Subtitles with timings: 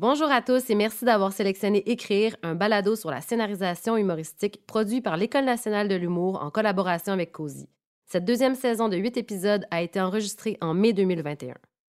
[0.00, 5.02] Bonjour à tous et merci d'avoir sélectionné Écrire, un balado sur la scénarisation humoristique produit
[5.02, 7.68] par l'École nationale de l'humour en collaboration avec Cozy.
[8.06, 11.52] Cette deuxième saison de huit épisodes a été enregistrée en mai 2021.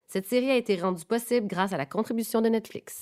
[0.09, 2.99] Cette série a été rendue possible grâce à la contribution de Netflix.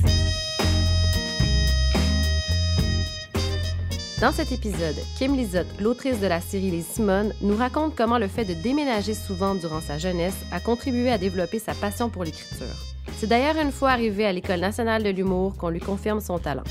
[4.22, 8.28] Dans cet épisode, Kim Lizotte, l'autrice de la série Les Simones, nous raconte comment le
[8.28, 12.91] fait de déménager souvent durant sa jeunesse a contribué à développer sa passion pour l'écriture.
[13.18, 16.64] C'est d'ailleurs une fois arrivé à l'École nationale de l'humour qu'on lui confirme son talent.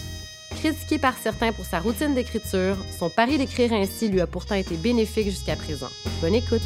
[0.51, 4.77] Critiqué par certains pour sa routine d'écriture, son pari d'écrire ainsi lui a pourtant été
[4.77, 5.89] bénéfique jusqu'à présent.
[6.21, 6.61] Bonne écoute!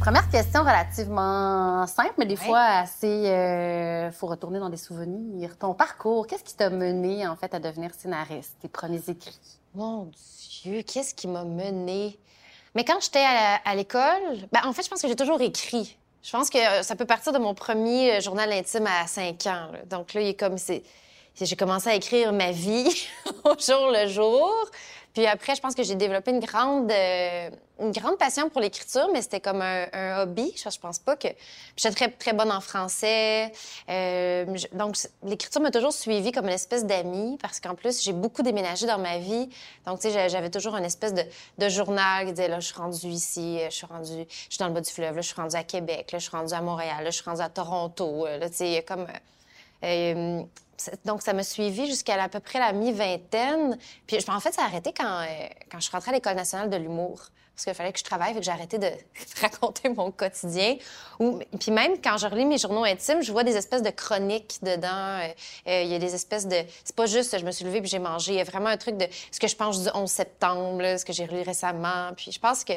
[0.00, 3.28] Première question relativement simple, mais des fois assez.
[3.28, 5.58] Euh, faut retourner dans des souvenirs.
[5.58, 9.38] Ton parcours, qu'est-ce qui t'a mené en fait à devenir scénariste, tes premiers écrits?
[9.74, 10.10] Mon
[10.62, 12.18] Dieu, qu'est-ce qui m'a mené?
[12.74, 13.24] Mais quand j'étais
[13.64, 15.96] à, l'école, ben, en fait, je pense que j'ai toujours écrit.
[16.22, 19.68] Je pense que ça peut partir de mon premier euh, journal intime à 5 ans.
[19.88, 20.58] Donc là, il est comme
[21.40, 23.08] j'ai commencé à écrire ma vie
[23.44, 24.52] au jour le jour.
[25.12, 29.08] Puis après, je pense que j'ai développé une grande, euh, une grande passion pour l'écriture,
[29.12, 30.52] mais c'était comme un, hobby.
[30.56, 31.28] Je, pense pas que.
[31.76, 33.50] J'étais très, très bonne en français.
[33.88, 38.42] Euh, donc, l'écriture m'a toujours suivie comme une espèce d'amie, parce qu'en plus, j'ai beaucoup
[38.42, 39.48] déménagé dans ma vie.
[39.84, 43.08] Donc, tu sais, j'avais toujours une espèce de, journal qui disait là, je suis rendue
[43.08, 45.56] ici, je suis rendue, je suis dans le bas du fleuve, là, je suis rendue
[45.56, 48.26] à Québec, là, je suis rendue à Montréal, là, je suis rendue à Toronto.
[48.26, 49.06] Là, tu sais, comme.
[49.82, 50.42] Euh,
[51.04, 53.78] donc, ça m'a suivi jusqu'à à peu près la mi-vingtaine.
[54.06, 56.70] Puis, en fait, ça a arrêté quand, euh, quand je suis rentrée à l'École nationale
[56.70, 57.20] de l'humour.
[57.54, 58.88] Parce qu'il fallait que je travaille, et que j'ai arrêté de
[59.40, 60.76] raconter mon quotidien.
[61.18, 64.58] Ou, puis même quand je relis mes journaux intimes, je vois des espèces de chroniques
[64.62, 64.88] dedans.
[64.88, 65.28] Euh,
[65.66, 66.56] euh, il y a des espèces de...
[66.84, 68.32] C'est pas juste je me suis levée puis j'ai mangé.
[68.32, 71.04] Il y a vraiment un truc de ce que je pense du 11 septembre, ce
[71.04, 72.12] que j'ai relu récemment.
[72.16, 72.72] Puis je pense que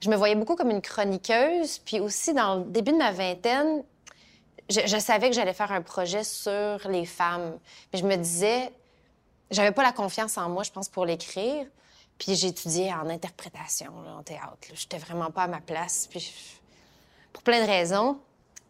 [0.00, 1.78] je me voyais beaucoup comme une chroniqueuse.
[1.84, 3.82] Puis aussi, dans le début de ma vingtaine,
[4.70, 7.58] je, savais que j'allais faire un projet sur les femmes.
[7.92, 8.72] Mais je me disais,
[9.50, 11.66] j'avais pas la confiance en moi, je pense, pour l'écrire.
[12.18, 14.68] Puis étudié en interprétation, en théâtre.
[14.74, 16.06] J'étais vraiment pas à ma place.
[16.10, 16.32] Puis
[17.32, 18.18] pour plein de raisons.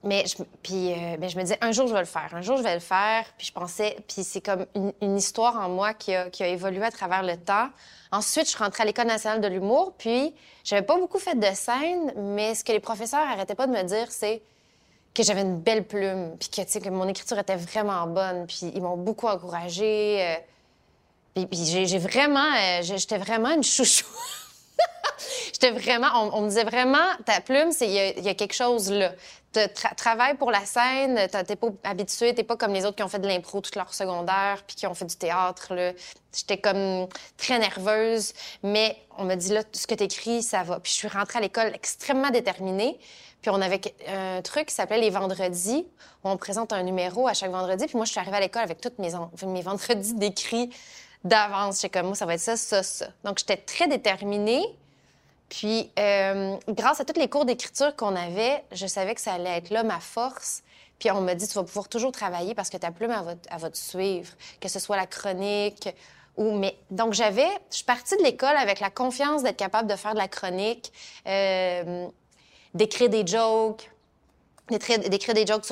[0.02, 2.30] Mais je, puis, euh, je me disais, un jour, je vais le faire.
[2.32, 3.26] Un jour, je vais le faire.
[3.36, 6.82] Puis je pensais, puis c'est comme une, histoire en moi qui a, qui a, évolué
[6.84, 7.68] à travers le temps.
[8.10, 9.92] Ensuite, je rentrée à l'École nationale de l'humour.
[9.98, 10.34] Puis
[10.64, 13.82] j'avais pas beaucoup fait de scène, mais ce que les professeurs arrêtaient pas de me
[13.82, 14.40] dire, c'est
[15.14, 18.82] que j'avais une belle plume, puis que, que mon écriture était vraiment bonne, puis ils
[18.82, 20.38] m'ont beaucoup encouragée.
[21.36, 22.52] Euh, puis, j'ai vraiment...
[22.54, 24.06] Euh, j'étais vraiment une chouchou.
[25.52, 26.08] j'étais vraiment...
[26.32, 29.12] On, me disait vraiment, ta plume, il y, a quelque chose là.
[29.52, 29.60] Tu
[29.96, 33.18] travailles pour la scène, t'es pas habitué, t'es pas comme les autres qui ont fait
[33.18, 35.72] de l'impro toute leur secondaire, puis qui ont fait du théâtre.
[36.32, 38.32] J'étais comme très nerveuse,
[38.62, 40.78] mais on m'a dit, là, ce que t'écris, ça va.
[40.78, 43.00] Puis je suis rentrée à l'école extrêmement déterminée.
[43.42, 45.86] Puis on avait un truc qui s'appelait les vendredis,
[46.24, 47.86] où on présente un numéro à chaque vendredi.
[47.86, 49.12] Puis moi, je suis arrivée à l'école avec tous mes,
[49.46, 50.70] mes vendredis d'écrit
[51.24, 51.80] d'avance.
[51.80, 53.08] J'étais comme, moi, ça va être ça, ça, ça.
[53.24, 54.64] Donc, j'étais très déterminée.
[55.48, 59.58] Puis, euh, grâce à tous les cours d'écriture qu'on avait, je savais que ça allait
[59.58, 60.62] être là ma force.
[60.98, 63.70] Puis on m'a dit, tu vas pouvoir toujours travailler parce que ta plume, elle va,
[63.70, 65.88] te suivre, que ce soit la chronique
[66.36, 66.56] ou...
[66.56, 66.76] Mais...
[66.90, 67.48] Donc, j'avais...
[67.70, 70.92] Je suis partie de l'école avec la confiance d'être capable de faire de la chronique.
[71.26, 72.06] Euh,
[72.74, 73.90] d'écrire des jokes,
[74.78, 75.66] d'écrire des jokes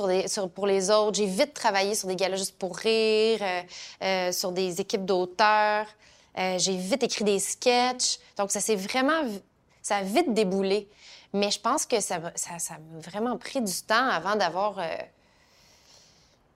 [0.55, 1.17] pour les autres.
[1.17, 3.63] J'ai vite travaillé sur des galas juste pour rire, euh,
[4.03, 5.87] euh, sur des équipes d'auteurs.
[6.37, 8.19] Euh, j'ai vite écrit des sketchs.
[8.37, 9.23] Donc, ça s'est vraiment...
[9.83, 10.89] Ça a vite déboulé.
[11.33, 12.33] Mais je pense que ça, m'a
[13.01, 14.81] vraiment pris du temps avant d'avoir...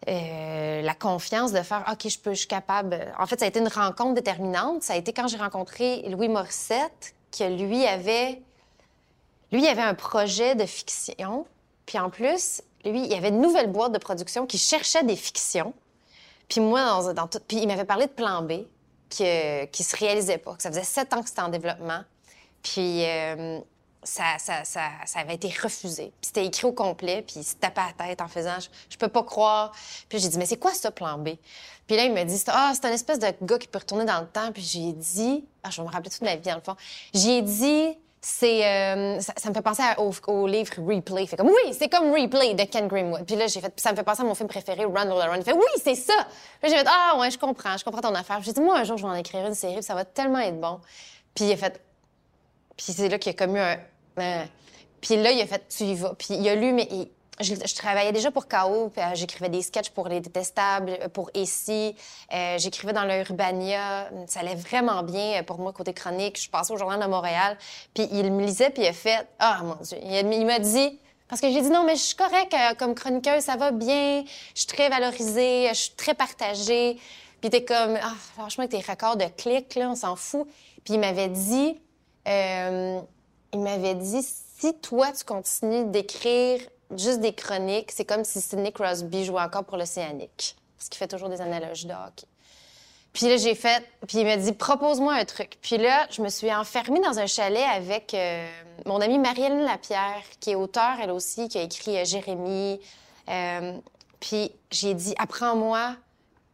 [0.06, 3.12] la confiance de faire OK, je peux, je suis capable.
[3.18, 4.82] En fait, ça a été une rencontre déterminante.
[4.82, 8.42] Ça a été quand j'ai rencontré Louis Morissette, qui lui avait
[9.52, 11.46] lui, il avait un projet de fiction.
[11.86, 15.74] Puis en plus, lui, il avait une nouvelle boîte de production qui cherchait des fictions.
[16.48, 17.26] Puis moi, dans.
[17.26, 18.64] Puis il m'avait parlé de Plan B,
[19.08, 22.02] qui, se réalisait pas, ça faisait sept ans que c'était en développement.
[22.62, 23.60] Puis euh,
[24.02, 24.36] ça,
[25.14, 26.12] avait été refusé.
[26.20, 28.56] Puis c'était écrit au complet, puis il se tapait la tête en faisant
[28.88, 29.72] «je, peux pas croire».
[30.08, 31.30] Puis j'ai dit «mais c'est quoi ça, Plan B?»
[31.86, 34.20] Puis là, il me dit «ah, c'est un espèce de gars qui peut retourner dans
[34.20, 34.50] le temps».
[34.52, 35.44] Puis j'ai dit...
[35.62, 36.76] Ah, je vais me rappeler toute ma vie, dans le fond.
[37.12, 41.26] J'ai dit c'est euh, ça, me fait penser au, livre Replay.
[41.26, 43.26] Fait comme oui, c'est comme Replay de Ken Grimwood.
[43.26, 45.38] Puis là j'ai fait ça me fait penser à mon film préféré Roller Run.
[45.38, 46.14] Il fait oui, c'est ça.
[46.60, 48.40] Puis j'ai fait ah ouais, je comprends, je comprends ton affaire.
[48.40, 50.60] J'ai dit moi un jour je vais en écrire une série, ça va tellement être
[50.60, 50.78] bon.
[51.34, 51.80] Puis il a fait
[52.76, 53.76] puis c'est là qu'il a comme eu un
[55.00, 56.14] puis là il a fait tu y vas.
[56.14, 56.88] Puis il a lu mais
[57.42, 61.94] je, travaillais déjà pour KO, euh, j'écrivais des sketchs pour Les Détestables, euh, pour Essie,
[62.32, 64.08] euh, j'écrivais dans le Urbania.
[64.26, 66.40] Ça allait vraiment bien pour moi côté chronique.
[66.40, 67.56] Je passais au Journal de Montréal,
[67.94, 70.98] puis il me lisait, puis il a fait «Ah, mon Dieu!» Il m'a dit
[71.28, 74.24] Parce que j'ai dit non, mais je suis correcte euh, comme chroniqueuse, ça va bien,
[74.54, 76.98] je suis très valorisée, je suis très partagée.
[77.40, 80.46] Puis t'es comme, ah, franchement, tes records de clics, là, on s'en fout.
[80.84, 81.76] Puis il m'avait dit,
[82.28, 83.00] euh,
[83.52, 86.60] il m'avait dit, si toi, tu continues d'écrire
[86.96, 90.56] juste des chroniques, c'est comme si Sidney Crosby jouait encore pour l'Océanique.
[90.76, 92.26] Parce qu'il fait toujours des analogies de hockey.
[93.12, 93.84] Puis là, j'ai fait.
[94.06, 95.58] Puis il m'a dit, propose-moi un truc.
[95.60, 98.48] Puis là, je me suis enfermée dans un chalet avec euh,
[98.86, 102.80] mon amie Marielle Lapierre, qui est auteure, elle aussi, qui a écrit euh, Jérémie.
[103.28, 103.78] Euh,
[104.18, 105.96] puis j'ai dit, apprends-moi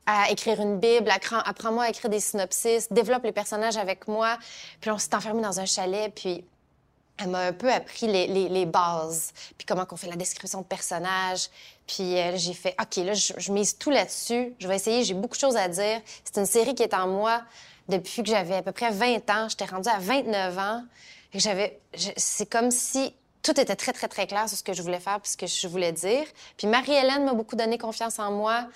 [0.07, 1.11] à écrire une Bible,
[1.45, 4.39] apprends-moi à écrire des synopsis, développe les personnages avec moi.
[4.81, 6.45] Puis on s'est enfermé dans un chalet, puis
[7.19, 10.67] elle m'a un peu appris les, les, bases, puis comment qu'on fait la description de
[10.67, 11.49] personnage.
[11.87, 14.55] Puis euh, j'ai fait, OK, là, je, mise tout là-dessus.
[14.59, 16.01] Je vais essayer, j'ai beaucoup de choses à dire.
[16.25, 17.43] C'est une série qui est en moi
[17.89, 19.49] depuis que j'avais à peu près 20 ans.
[19.49, 20.85] J'étais rendue à 29 ans.
[21.33, 21.81] Et j'avais,
[22.17, 25.21] c'est comme si tout était très, très, très clair sur ce que je voulais faire
[25.21, 26.25] puis ce que je voulais dire.
[26.57, 28.67] Puis Marie-Hélène m'a beaucoup donné confiance en moi.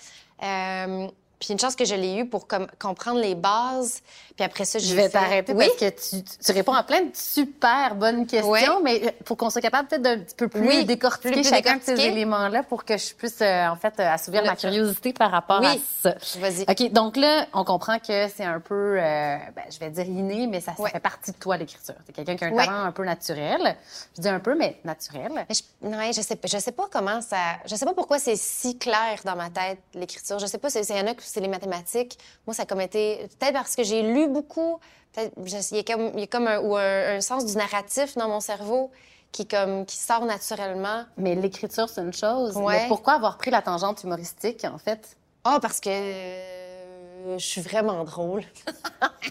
[0.43, 1.07] Euh,
[1.39, 2.47] puis une chance que je l'ai eu pour
[2.79, 4.01] comprendre les bases.
[4.35, 8.25] Puis après ça, je vais t'arrêter parce que tu, réponds à plein de super bonnes
[8.25, 11.99] questions, mais pour qu'on soit capable peut-être d'un petit peu plus décortiquer chacun de ces
[11.99, 15.75] éléments-là pour que je puisse euh, en fait euh, assouvir ma curiosité par rapport à
[16.01, 16.15] ça.
[16.39, 16.61] Vas-y.
[16.61, 20.47] OK, donc là, on comprend que c'est un peu, euh, ben, je vais dire inné,
[20.47, 21.95] mais ça, fait partie de toi l'écriture.
[22.05, 23.75] C'est quelqu'un qui a un talent un peu naturel.
[24.15, 25.45] Je dis un peu, mais naturel.
[25.49, 29.19] je, je sais, je sais pas comment ça, je sais pas pourquoi c'est si clair
[29.25, 30.39] dans ma tête l'écriture.
[30.39, 32.19] Je sais pas, il y en a c'est les mathématiques.
[32.45, 33.27] Moi, ça a comme été...
[33.39, 34.79] Peut-être parce que j'ai lu beaucoup.
[35.17, 38.27] Il y a comme, il y a comme un, ou un, sens du narratif dans
[38.27, 38.91] mon cerveau
[39.31, 41.05] qui, comme, qui sort naturellement.
[41.17, 42.55] Mais l'écriture, c'est une chose.
[42.57, 45.17] Mais pourquoi avoir pris la tangente humoristique, en fait?
[45.43, 48.43] Ah, oh, parce que euh, je suis vraiment drôle.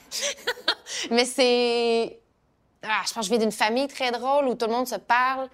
[1.10, 2.18] Mais c'est...
[2.82, 4.96] Ah, je pense que je viens d'une famille très drôle où tout le monde se
[4.96, 5.48] parle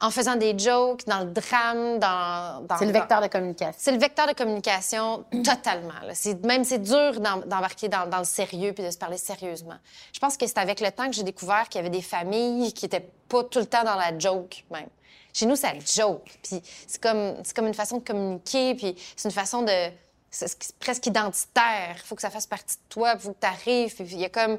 [0.00, 2.66] en faisant des jokes, dans le drame, dans...
[2.78, 3.74] c'est le vecteur de communication.
[3.78, 5.92] C'est le vecteur de communication totalement.
[6.14, 9.76] C'est, même c'est dur d'embarquer dans, dans, le sérieux puis de se parler sérieusement.
[10.12, 12.72] Je pense que c'est avec le temps que j'ai découvert qu'il y avait des familles
[12.72, 14.88] qui étaient pas tout le temps dans la joke même.
[15.32, 16.38] Chez nous, c'est la joke.
[16.42, 19.90] Puis c'est comme, c'est comme une façon de communiquer, puis c'est une façon de...
[20.30, 21.96] C'est presque identitaire.
[21.96, 23.94] Il faut que ça fasse partie de toi, il faut que tu arrives.
[23.98, 24.58] Il y a comme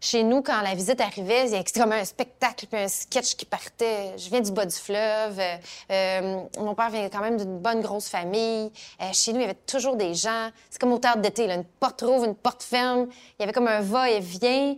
[0.00, 4.12] chez nous, quand la visite arrivait, c'était comme un spectacle puis un sketch qui partait.
[4.18, 5.38] Je viens du bas du fleuve.
[5.38, 5.56] Euh,
[5.90, 8.70] euh, mon père vient quand même d'une bonne grosse famille.
[9.00, 10.50] Euh, chez nous, il y avait toujours des gens.
[10.68, 13.08] C'est comme au théâtre d'été, une porte rouvre, une porte ferme.
[13.38, 14.76] Il y avait comme un va-et-vient.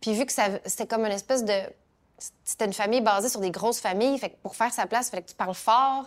[0.00, 1.54] Puis vu que c'était comme une espèce de...
[2.44, 5.30] C'était une famille basée sur des grosses familles, pour faire sa place, il fallait que
[5.30, 6.04] tu parles fort.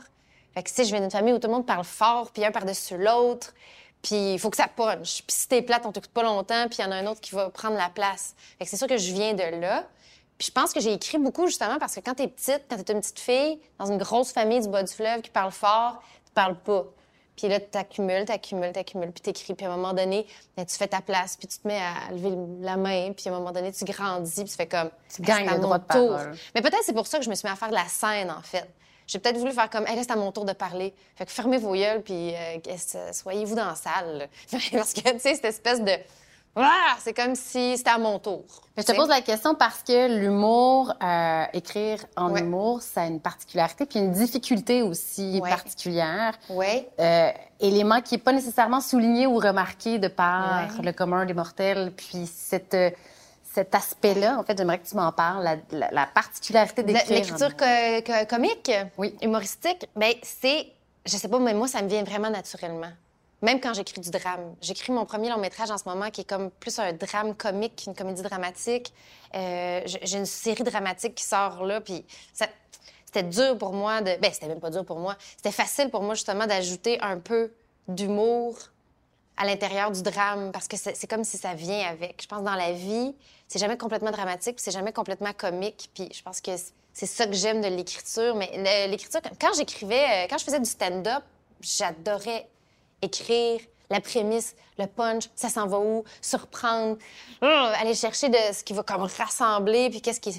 [0.53, 2.51] Fait que si je viens d'une famille où tout le monde parle fort, puis un
[2.51, 3.53] par-dessus l'autre,
[4.03, 5.23] puis il faut que ça punch.
[5.23, 7.21] Puis si t'es plate, on t'écoute pas longtemps, puis il y en a un autre
[7.21, 8.35] qui va prendre la place.
[8.59, 9.87] Fait que c'est sûr que je viens de là.
[10.37, 12.91] Puis je pense que j'ai écrit beaucoup justement parce que quand t'es petite, quand t'es
[12.93, 16.31] une petite fille, dans une grosse famille du bas du fleuve qui parle fort, tu
[16.33, 16.85] parles pas.
[17.37, 19.53] Puis là, t'accumules, t'accumules, t'accumules, puis t'écris.
[19.53, 22.11] Puis à un moment donné, ben, tu fais ta place, puis tu te mets à
[22.11, 24.91] lever la main, puis à un moment donné, tu grandis, puis tu fais comme...
[25.15, 26.35] Tu gagnes le droit de parole.
[26.53, 28.29] Mais peut-être c'est pour ça que je me suis mis à faire de la scène,
[28.29, 28.67] en fait.
[29.13, 30.91] J'ai peut-être voulu faire comme, hey, là, c'est à mon tour de parler.
[31.15, 34.27] Fait que fermez vos yeux, puis euh, soyez-vous dans la salle.
[34.71, 35.91] parce que, tu sais, cette espèce de.
[36.55, 38.43] Ah, c'est comme si c'était à mon tour.
[38.75, 43.19] je te pose la question parce que l'humour, euh, écrire en humour, ça a une
[43.19, 46.33] particularité, puis une difficulté aussi particulière.
[46.49, 46.87] Oui.
[46.99, 51.91] Euh, élément qui n'est pas nécessairement souligné ou remarqué de par le commun des mortels.
[51.95, 52.75] Puis cette
[53.53, 57.09] cet aspect-là, en fait, j'aimerais que tu m'en parles, la, particularité d'écrire.
[57.09, 57.55] L'écriture
[58.27, 59.15] comique, oui.
[59.21, 60.67] humoristique, bien, c'est,
[61.05, 62.91] je sais pas, mais moi, ça me vient vraiment naturellement.
[63.43, 64.55] Même quand j'écris du drame.
[64.61, 67.83] J'écris mon premier long métrage en ce moment qui est comme plus un drame comique
[67.83, 68.91] qu'une comédie dramatique.
[69.35, 72.05] Euh, j'ai une série dramatique qui sort là, puis
[73.05, 74.15] c'était dur pour moi de...
[74.19, 75.15] Ben, c'était même pas dur pour moi.
[75.35, 77.51] C'était facile pour moi, justement, d'ajouter un peu
[77.87, 78.57] d'humour
[79.43, 82.21] à l'intérieur du drame parce que c'est comme si ça vient avec.
[82.21, 83.13] Je pense dans la vie,
[83.49, 85.89] c'est jamais complètement dramatique, c'est jamais complètement comique.
[85.93, 86.51] Puis je pense que
[86.93, 88.35] c'est ça que j'aime de l'écriture.
[88.35, 91.23] Mais l'écriture, quand j'écrivais, euh, quand je faisais du stand-up,
[91.59, 92.47] j'adorais
[93.01, 93.59] écrire
[93.89, 96.97] la prémisse, le punch, ça s'en va où, surprendre,
[97.43, 100.33] euh, aller chercher de ce qui va comme rassembler, puis qu'est-ce qui,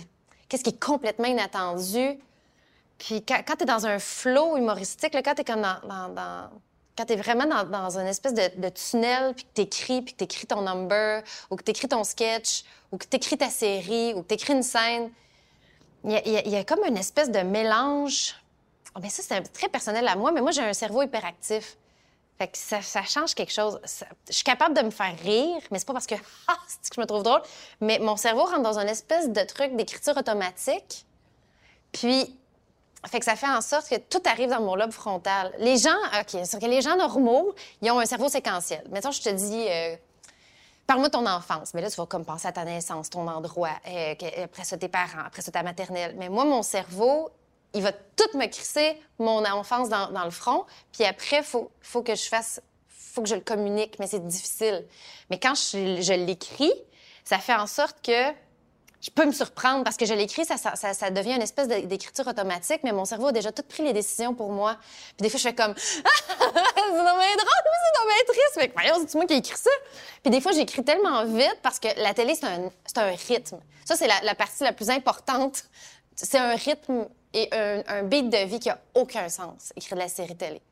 [0.48, 2.18] qu'est-ce qui est complètement inattendu.
[2.96, 6.50] Puis quand, quand tu es dans un flow humoristique, quand tu es comme dans
[6.96, 10.14] quand tu es vraiment dans, dans une espèce de, tunnel, puis que tu écris, puis
[10.14, 13.36] que tu écris ton number, ou que tu écris ton sketch, ou que tu écris
[13.36, 15.10] ta série, ou que tu écris une scène,
[16.04, 18.34] il y, a comme une espèce de mélange.
[18.94, 21.76] Oh, ça, c'est très personnel à moi, mais moi, j'ai un cerveau hyperactif.
[22.38, 23.80] Fait que ça, change quelque chose.
[24.28, 26.16] je suis capable de me faire rire, mais c'est pas parce que,
[26.48, 27.42] ah, c'est que je me trouve drôle,
[27.80, 31.06] mais mon cerveau rentre dans une espèce de truc d'écriture automatique.
[31.92, 32.36] Puis,
[33.06, 35.52] Fait que ça fait en sorte que tout arrive dans mon lobe frontal.
[35.58, 38.82] Les gens, OK, c'est que les gens normaux, ils ont un cerveau séquentiel.
[38.90, 39.96] Mettons, je te dis, euh,
[40.86, 41.74] parle-moi de ton enfance.
[41.74, 44.88] Mais là, tu vas comme penser à ta naissance, ton endroit, euh, après ça, tes
[44.88, 46.14] parents, après ça, ta maternelle.
[46.18, 47.30] Mais moi, mon cerveau,
[47.74, 50.64] il va tout me crisser mon enfance dans, le front.
[50.92, 54.86] Puis après, faut, faut que je fasse, faut que je le communique, mais c'est difficile.
[55.30, 56.72] Mais quand je l'écris,
[57.24, 58.32] ça fait en sorte que
[59.04, 62.92] je peux me surprendre parce que je l'écris, ça, devient une espèce d'écriture automatique, mais
[62.92, 64.78] mon cerveau a déjà tout pris les décisions pour moi.
[65.18, 68.56] Puis des fois, je fais comme c'est dans mes drôle, c'est dans mes triste.
[68.56, 69.70] Mais voyons, c'est moi qui ai écrit ça?
[70.22, 73.58] Puis des fois, j'écris tellement vite parce que la télé, c'est un, un, rythme.
[73.84, 75.64] Ça, c'est la, partie la plus importante.
[76.16, 80.02] C'est un rythme et un, un, beat de vie qui a aucun sens, écrire de
[80.02, 80.62] la série télé.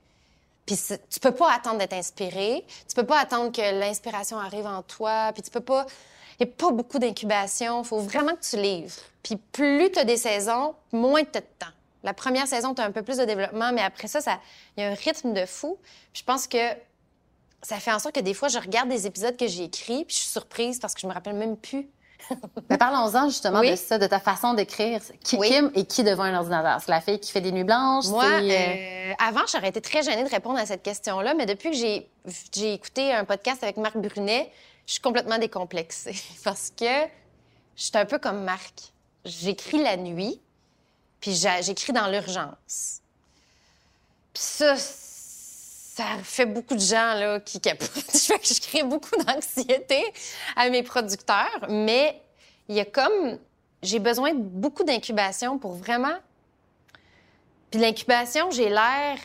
[0.64, 0.78] Puis
[1.10, 5.32] tu peux pas attendre d'être inspiré, tu peux pas attendre que l'inspiration arrive en toi,
[5.34, 5.84] puis tu peux pas
[6.44, 7.82] n'y a pas beaucoup d'incubation.
[7.82, 8.94] Il faut vraiment que tu livres.
[9.22, 11.66] Puis plus tu as des saisons, moins tu as de temps.
[12.02, 14.18] La première saison, tu as un peu plus de développement, mais après ça,
[14.76, 15.78] il y a un rythme de fou.
[16.12, 16.58] Puis je pense que
[17.62, 20.16] ça fait en sorte que des fois, je regarde des épisodes que j'ai écrits, puis
[20.16, 21.88] je suis surprise parce que je me rappelle même plus.
[22.70, 25.00] Mais parlons-en justement de ça, de ta façon d'écrire.
[25.25, 26.80] Qui, Kim et qui devant un ordinateur?
[26.80, 28.06] C'est la fille qui fait des nuits blanches?
[28.06, 31.70] Moi, euh, euh, avant, j'aurais été très gênée de répondre à cette question-là, mais depuis
[31.70, 34.50] que j'ai écouté un podcast avec Marc Brunet,
[34.86, 37.06] je suis complètement décomplexée parce que
[37.76, 38.92] je suis un peu comme Marc.
[39.24, 40.40] J'écris la nuit,
[41.20, 43.00] puis j'écris dans l'urgence.
[44.32, 47.88] Puis ça, ça fait beaucoup de gens là, qui capotent.
[47.94, 50.02] je crée beaucoup d'anxiété
[50.56, 52.20] à mes producteurs, mais
[52.68, 53.38] il y a comme...
[53.82, 56.16] J'ai besoin de beaucoup d'incubation pour vraiment...
[57.70, 59.18] Puis l'incubation, j'ai l'air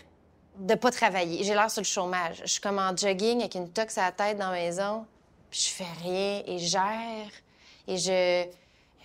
[0.58, 1.44] de pas travailler.
[1.44, 2.42] J'ai l'air sur le chômage.
[2.44, 5.06] Je suis comme en jogging avec une tox à la tête dans la maison
[5.58, 7.32] je fais rien et gère
[7.88, 8.46] et je,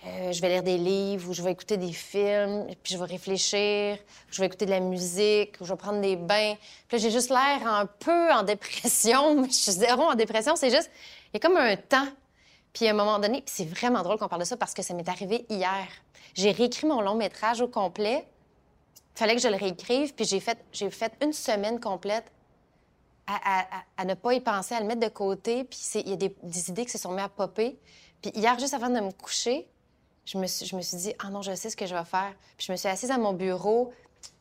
[0.05, 3.05] euh, je vais lire des livres ou je vais écouter des films, puis je vais
[3.05, 3.97] réfléchir,
[4.29, 6.55] je vais écouter de la musique, ou je vais prendre des bains.
[6.87, 10.91] Puis j'ai juste l'air un peu en dépression, je suis zéro en dépression, c'est juste,
[11.33, 12.07] il y a comme un temps.
[12.73, 14.93] Puis à un moment donné, c'est vraiment drôle qu'on parle de ça parce que ça
[14.93, 15.87] m'est arrivé hier.
[16.33, 18.27] J'ai réécrit mon long métrage au complet.
[19.15, 22.25] Fallait que je le réécrive, puis j'ai fait, j'ai fait une semaine complète
[23.27, 25.63] à, ne pas y penser, à le mettre de côté.
[25.63, 27.77] Puis il y a des, idées qui se sont mises à popper.
[28.21, 29.67] Puis hier, juste avant de me coucher,
[30.25, 32.05] je me suis, je me suis dit, ah non, je sais ce que je vais
[32.05, 32.33] faire.
[32.57, 33.93] Puis je me suis assise à mon bureau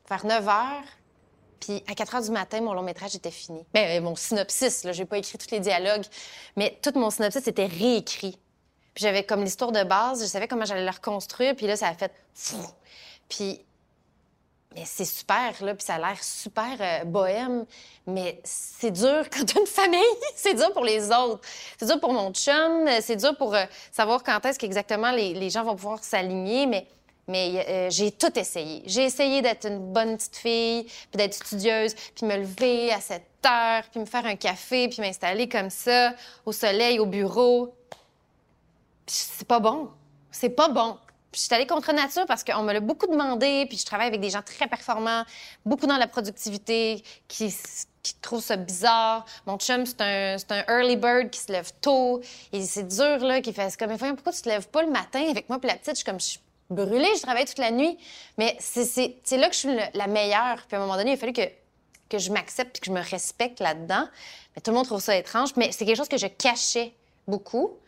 [0.09, 0.85] vers 9 heures.
[1.61, 3.65] Puis à 4 heures du matin, mon long métrage était fini.
[3.75, 6.05] Mais ben, mon synopsis, là, j'ai pas écrit tous les dialogues,
[6.57, 8.39] mais tout mon synopsis était réécrit.
[8.95, 11.89] Puis j'avais comme l'histoire de base, je savais comment j'allais le reconstruire, puis là, ça
[11.89, 12.13] a fait...
[13.29, 13.65] Puis
[14.75, 17.65] mais c'est super, là, puis ça a l'air super euh, bohème.
[18.07, 20.01] Mais c'est dur quand t'as une famille.
[20.37, 21.41] c'est dur pour les autres.
[21.79, 22.89] C'est dur pour mon chum.
[23.01, 26.67] C'est dur pour euh, savoir quand est-ce qu'exactement les, les, gens vont pouvoir s'aligner.
[26.67, 26.87] Mais,
[27.29, 28.83] mais euh, j'ai tout essayé.
[28.87, 33.27] J'ai essayé d'être une bonne petite fille, puis d'être studieuse, puis me lever à cette
[33.47, 36.15] heure, puis me faire un café, puis m'installer comme ça,
[36.47, 37.75] au soleil, au bureau.
[39.07, 39.91] c'est pas bon.
[40.31, 40.97] C'est pas bon.
[41.33, 44.09] Puis je suis allée contre nature parce qu'on me l'a beaucoup demandé, puis je travaille
[44.09, 45.25] avec des gens très performants,
[45.65, 47.55] beaucoup dans la productivité, qui,
[48.03, 49.25] qui trouvent ça bizarre.
[49.47, 52.21] Mon chum, c'est un, un, early bird qui se lève tôt.
[52.53, 55.49] Et c'est dur, là, qui fait comme, pourquoi tu te lèves pas le matin avec
[55.49, 55.59] moi?
[55.59, 57.97] Puis la petite, je suis comme, je suis brûlée, je travaille toute la nuit.
[58.37, 60.59] Mais c'est là que je suis la meilleure.
[60.67, 61.49] Puis à un moment donné, il a fallu que,
[62.09, 64.07] que je m'accepte que je me respecte là-dedans.
[64.55, 65.51] Mais tout le monde trouve ça étrange.
[65.57, 66.93] Mais c'est quelque chose que je cachais
[67.27, 67.79] beaucoup.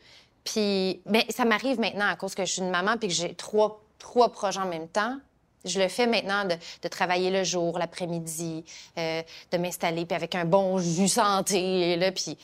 [0.45, 3.35] Puis, ben, ça m'arrive maintenant à cause que je suis une maman puis que j'ai
[3.35, 5.17] trois, trois projets en même temps.
[5.65, 8.65] Je le fais maintenant de, travailler le jour, l'après-midi,
[8.99, 12.13] euh, de m'installer puis avec un bon jus santé là.
[12.13, 12.37] Puis,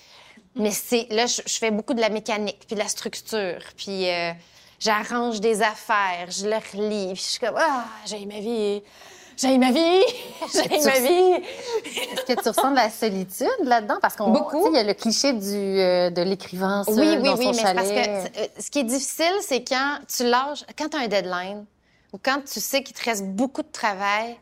[0.57, 4.33] mais c'est là, je, fais beaucoup de la mécanique puis de la structure puis euh,
[4.79, 7.13] j'arrange des affaires, je le relis.
[7.13, 8.83] Puis je suis comme ah, j'ai ma vie
[9.41, 10.03] j'ai ma vie,
[10.53, 11.45] j'ai ma vie.
[11.85, 13.99] Est-ce que tu ressens de la solitude là-dedans?
[14.03, 14.69] Parce qu'on Beaucoup.
[14.69, 17.51] Il y a le cliché du, euh, de l'écrivain seul oui, oui, dans oui, son
[17.53, 17.77] mais chalet.
[17.77, 21.09] parce que euh, ce qui est difficile, c'est quand tu lâches, quand tu as un
[21.09, 21.65] deadline
[22.13, 24.37] ou quand tu sais qu'il te reste beaucoup de travail,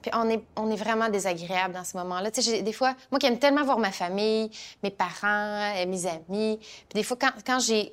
[0.00, 2.30] puis on est, on est vraiment désagréable dans ce moment-là.
[2.30, 4.50] Tu sais, des fois, moi qui aime tellement voir ma famille,
[4.82, 7.92] mes parents, euh, mes amis, puis des fois, quand, quand j'ai...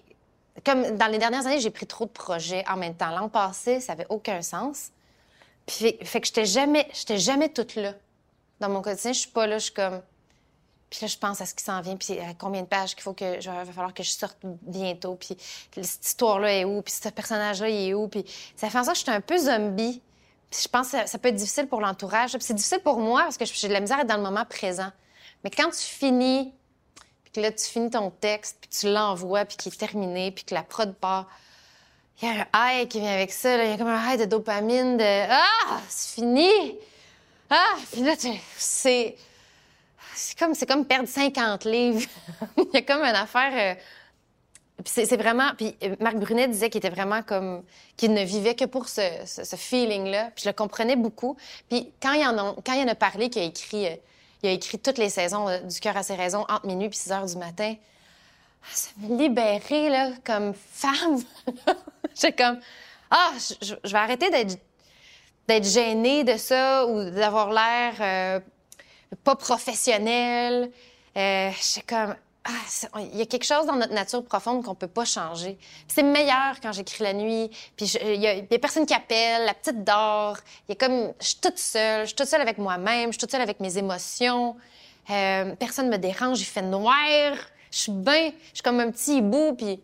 [0.66, 3.10] Comme dans les dernières années, j'ai pris trop de projets en même temps.
[3.10, 4.92] L'an passé, ça avait aucun sens.
[5.66, 7.94] Puis, fait que j'étais jamais, j'étais jamais toute là.
[8.60, 10.02] Dans mon quotidien, je suis pas là, je suis comme.
[10.90, 13.04] Puis là, je pense à ce qui s'en vient, puis à combien de pages qu'il
[13.04, 13.40] faut que.
[13.42, 15.36] Il va falloir que je sorte bientôt, puis
[15.82, 18.08] cette histoire-là est où, puis ce personnage-là, il est où.
[18.08, 18.24] Puis
[18.56, 20.02] ça fait en sorte que je suis un peu zombie.
[20.52, 22.32] Puis je pense que ça, peut être difficile pour l'entourage.
[22.32, 24.24] Puis c'est difficile pour moi parce que j'ai de la misère à être dans le
[24.24, 24.92] moment présent.
[25.44, 26.54] Mais quand tu finis,
[27.24, 30.46] puis que là, tu finis ton texte, puis tu l'envoies, puis qu'il est terminé, puis
[30.46, 31.28] que la prod part
[32.22, 33.64] il y a un high qui vient avec ça.
[33.64, 36.50] Il y a comme un high de dopamine, de Ah, c'est fini!
[37.50, 37.76] Ah!
[37.92, 38.04] Puis
[38.58, 39.16] c'est.
[40.18, 42.08] C'est comme, c'est comme perdre 50 livres.
[42.58, 43.52] il y a comme une affaire.
[43.54, 43.82] Euh,
[44.84, 45.52] puis c'est vraiment.
[45.58, 47.64] Puis euh, Marc Brunet disait qu'il était vraiment comme.
[47.98, 49.02] qu'il ne vivait que pour ce,
[49.58, 50.32] feeling-là.
[50.34, 51.36] Puis je le comprenais beaucoup.
[51.70, 53.88] Puis quand il en a, quand il en a parlé, qu'il a écrit.
[53.88, 53.96] Euh,
[54.44, 57.12] il a écrit toutes les saisons du cœur à ses raisons entre minuit et 6
[57.12, 57.74] heures du matin.
[58.72, 61.24] Ça m'a libérée, là, comme femme.
[62.20, 62.60] J'ai comme,
[63.12, 68.40] ah, je, vais arrêter d'être, gênée de ça ou d'avoir l'air euh,
[69.24, 70.72] pas professionnel.
[71.18, 74.88] Euh, J'ai comme, ah, il y a quelque chose dans notre nature profonde qu'on peut
[74.88, 75.58] pas changer.
[75.88, 77.50] C'est meilleur quand j'écris la nuit.
[77.76, 80.38] Puis il y, a des personnes qui appellent, la petite dort.
[80.68, 83.14] Il y a comme, je suis toute seule, je suis toute seule avec moi-même, je
[83.14, 84.56] suis toute seule avec mes émotions.
[85.10, 87.34] Euh, personne me dérange, il fait noir.
[87.72, 89.82] Je suis bien, je suis comme un petit hibou, puis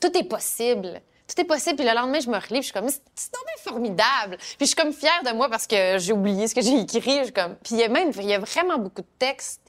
[0.00, 1.76] tout est possible tout est possible.
[1.76, 3.30] Puis le lendemain, je me relis, puis je suis comme, c'est
[3.62, 4.36] formidable.
[4.38, 7.26] Puis je suis comme fière de moi parce que j'ai oublié ce que j'ai écrit.
[7.26, 7.56] Je comme...
[7.56, 9.60] Puis il y a même, il y a vraiment beaucoup de textes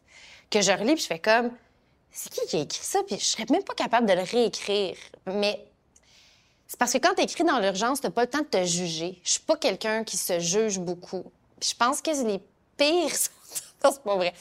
[0.49, 1.51] que je relis, puis je fais comme,
[2.11, 2.99] c'est qui qui a écrit ça?
[3.05, 4.95] Puis je serais même pas capable de le réécrire.
[5.25, 5.65] Mais
[6.67, 9.19] c'est parce que quand tu écris dans l'urgence, t'as pas le temps de te juger.
[9.23, 11.23] Je suis pas quelqu'un qui se juge beaucoup.
[11.59, 12.41] Puis je pense que les
[12.77, 13.31] pires sont...
[13.91, 14.33] c'est pas vrai.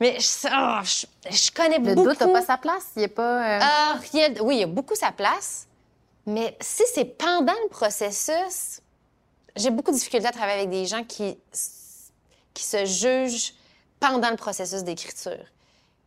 [0.00, 2.04] Mais je, oh, je, connais beaucoup...
[2.04, 2.86] Le doute n'a pas sa place?
[2.96, 3.56] Il n'y a pas...
[3.56, 3.58] Euh...
[3.60, 3.98] Ah,
[4.40, 5.67] oui, il y a beaucoup sa place.
[6.28, 8.82] Mais si c'est pendant le processus,
[9.56, 11.38] j'ai beaucoup de difficultés à travailler avec des gens qui,
[12.52, 13.54] qui se jugent
[13.98, 15.42] pendant le processus d'écriture.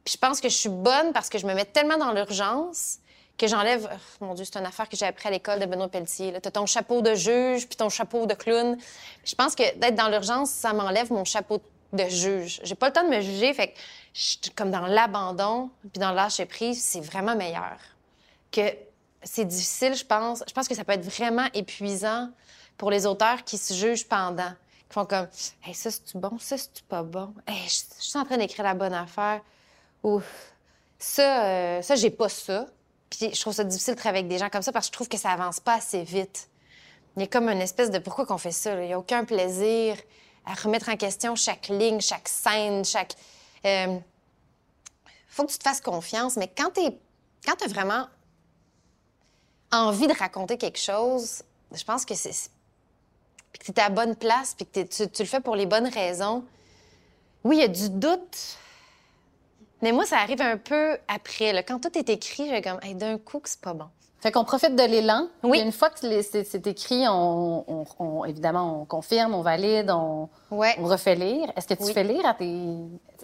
[0.06, 3.00] Puis je pense que je suis bonne parce que je me mets tellement dans l'urgence
[3.36, 3.90] que j'enlève.
[3.92, 6.40] Oh, mon Dieu, c'est une affaire que j'ai appris à l'école de Benoît Pelletier.
[6.40, 8.78] Tu as ton chapeau de juge puis ton chapeau de clown.
[9.26, 11.60] Je pense que d'être dans l'urgence, ça m'enlève mon chapeau
[11.94, 12.62] de juge.
[12.64, 16.46] J'ai pas le temps de me juger, fait que comme dans l'abandon puis dans lâcher
[16.46, 17.80] prise, c'est vraiment meilleur
[18.52, 18.62] que
[19.24, 20.44] c'est difficile, je pense.
[20.48, 22.30] Je pense que ça peut être vraiment épuisant
[22.78, 24.52] pour les auteurs qui se jugent pendant,
[24.90, 25.28] qui font comme
[25.66, 28.74] hey, ça c'est bon, ça c'est pas bon, hey, je, suis en train d'écrire la
[28.74, 29.42] bonne affaire
[30.04, 30.22] ou
[30.98, 32.66] ça, euh, ça j'ai pas ça.
[33.10, 34.94] Puis je trouve ça difficile de travailler avec des gens comme ça parce que je
[34.94, 36.50] trouve que ça avance pas assez vite.
[37.16, 38.74] Il y a comme une espèce de pourquoi qu'on fait ça.
[38.82, 39.98] Il n'y a aucun plaisir
[40.46, 43.16] à remettre en question chaque ligne, chaque scène, chaque.
[43.66, 44.00] Euh...
[45.28, 46.82] Faut que tu te fasses confiance, mais quand tu
[47.46, 48.08] quand as vraiment
[49.72, 52.50] envie de raconter quelque chose, je pense que c'est.
[53.52, 55.66] Puis que tu es à la bonne place, puis que tu, le fais pour les
[55.66, 56.44] bonnes raisons.
[57.44, 58.58] Oui, il y a du doute.
[59.82, 61.54] Mais moi, ça arrive un peu après.
[61.54, 61.64] Là.
[61.64, 63.88] Quand tout est écrit, j'ai comme, d'un coup, c'est pas bon.
[64.20, 65.28] Fait qu'on profite de l'élan.
[65.42, 65.60] Oui.
[65.60, 71.52] une fois que c'est écrit, on, évidemment, on confirme, on valide, on, refait lire.
[71.56, 72.78] Est-ce que tu fais lire à tes.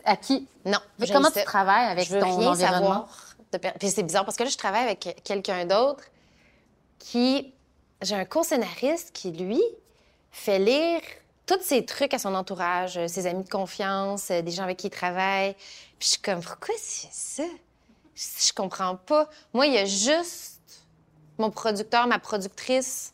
[0.04, 0.48] À qui?
[0.66, 0.80] Non.
[1.12, 3.08] comment tu travailles avec je ton rien environnement?
[3.52, 6.04] Savoir Puis c'est bizarre parce que là, je travaille avec quelqu'un d'autre
[7.00, 7.54] qui.
[8.02, 9.62] J'ai un co-scénariste qui, lui,
[10.32, 11.02] fait lire
[11.48, 14.92] tous ses trucs à son entourage, ses amis de confiance, des gens avec qui il
[14.92, 15.54] travaille.
[15.98, 17.44] Puis je suis comme, pourquoi c'est ça?
[18.16, 19.30] Je, comprends pas.
[19.54, 20.62] Moi, il y a juste
[21.38, 23.14] mon producteur, ma productrice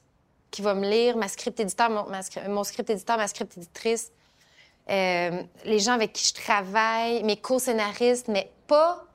[0.50, 4.12] qui va me lire, ma script éditeur, mon, script éditeur, ma script éditrice,
[4.90, 9.06] euh, les gens avec qui je travaille, mes co-scénaristes, mais pas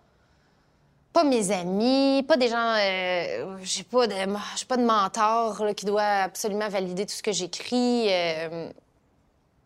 [1.13, 2.75] pas mes amis, pas des gens.
[2.79, 4.15] Euh, j'ai pas de,
[4.57, 8.07] j'ai pas de mentor qui doit absolument valider tout ce que j'écris.
[8.11, 8.71] Euh,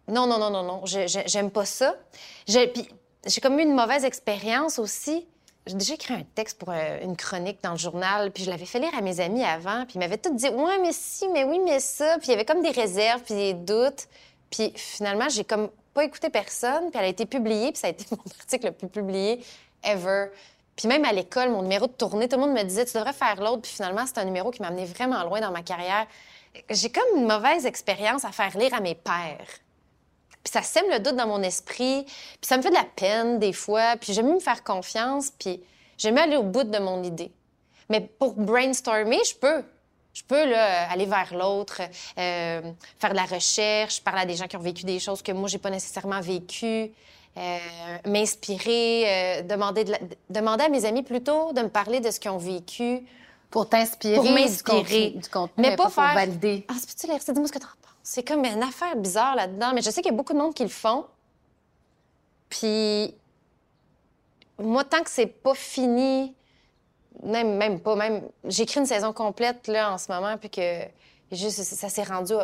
[0.08, 0.82] non, non, non, non, non.
[0.84, 1.94] J'aime pas ça.
[2.46, 2.72] J'ai,
[3.26, 5.26] j'ai comme eu une mauvaise expérience aussi.
[5.66, 8.66] J'ai déjà écrit un texte pour euh, une chronique dans le journal, puis je l'avais
[8.66, 11.44] fait lire à mes amis avant, puis ils m'avaient tout dit Ouais, mais si, mais
[11.44, 12.18] oui, mais ça.
[12.18, 14.08] Puis il y avait comme des réserves, puis des doutes.
[14.50, 17.90] Puis finalement, j'ai comme pas écouté personne, puis elle a été publiée, puis ça a
[17.90, 19.44] été mon article le plus publié
[19.84, 20.26] ever.
[20.76, 23.12] Puis même à l'école, mon numéro de tournée, tout le monde me disait tu devrais
[23.12, 23.62] faire l'autre.
[23.62, 26.06] Puis finalement, c'est un numéro qui m'a amené vraiment loin dans ma carrière.
[26.70, 29.46] J'ai comme une mauvaise expérience à faire lire à mes pères.
[30.42, 32.04] Puis ça sème le doute dans mon esprit.
[32.04, 33.96] Puis ça me fait de la peine des fois.
[33.96, 35.30] Puis j'aime me faire confiance.
[35.38, 35.62] Puis
[35.98, 37.32] j'aime aller au bout de mon idée.
[37.88, 39.64] Mais pour brainstormer, je peux.
[40.14, 41.80] Je peux là, aller vers l'autre,
[42.18, 45.32] euh, faire de la recherche, parler à des gens qui ont vécu des choses que
[45.32, 46.92] moi, j'ai pas nécessairement vécues.
[47.38, 47.58] Euh,
[48.06, 49.86] m'inspirer, euh, demander,
[50.28, 53.06] demander à mes amis plutôt de me parler de ce qu'ils ont vécu.
[53.50, 54.16] Pour t'inspirer.
[54.16, 55.10] Pour m'inspirer.
[55.10, 56.08] Du, contenu, mais pas, faire.
[56.08, 56.66] Pour valider.
[56.68, 57.94] Ah, peux-tu lire Dis-moi ce que tu en penses.
[58.02, 60.52] C'est comme une affaire bizarre là-dedans, mais je sais qu'il y a beaucoup de monde
[60.52, 61.06] qui le font.
[62.50, 63.14] Puis,
[64.58, 66.34] moi, tant que c'est pas fini,
[67.22, 68.28] même, même pas, même.
[68.44, 70.82] J'écris une saison complète là en ce moment, puis que
[71.30, 72.34] juste, ça s'est rendu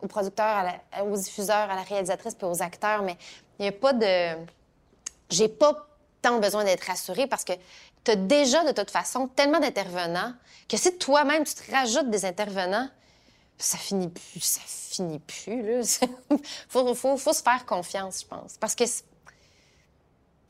[0.00, 0.64] au producteur,
[1.04, 3.16] aux diffuseurs, à la réalisatrice, puis aux acteurs, mais
[3.58, 4.36] il n'y a pas de.
[5.30, 5.86] J'ai pas
[6.20, 7.52] tant besoin d'être rassuré parce que
[8.04, 10.34] tu as déjà, de toute façon, tellement d'intervenants
[10.68, 12.88] que si toi-même, tu te rajoutes des intervenants,
[13.58, 15.82] ça finit plus, ça finit plus, là.
[16.68, 18.56] faut, faut, faut, se faire confiance, je pense.
[18.58, 18.84] Parce que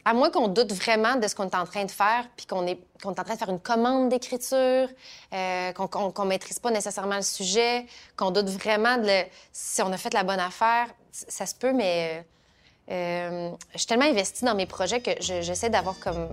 [0.04, 2.66] à moins qu'on doute vraiment de ce qu'on est en train de faire, puis qu'on
[2.66, 4.88] est, qu'on est en train de faire une commande d'écriture,
[5.32, 7.86] euh, qu'on ne maîtrise pas nécessairement le sujet,
[8.16, 12.26] qu'on doute vraiment de si on a fait la bonne affaire, ça se peut, mais
[12.90, 16.28] euh, je suis tellement investie dans mes projets que j'essaie d'avoir comme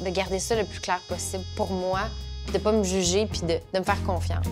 [0.00, 2.00] de garder ça le plus clair possible pour moi,
[2.52, 4.46] de pas me juger, puis de, de me faire confiance.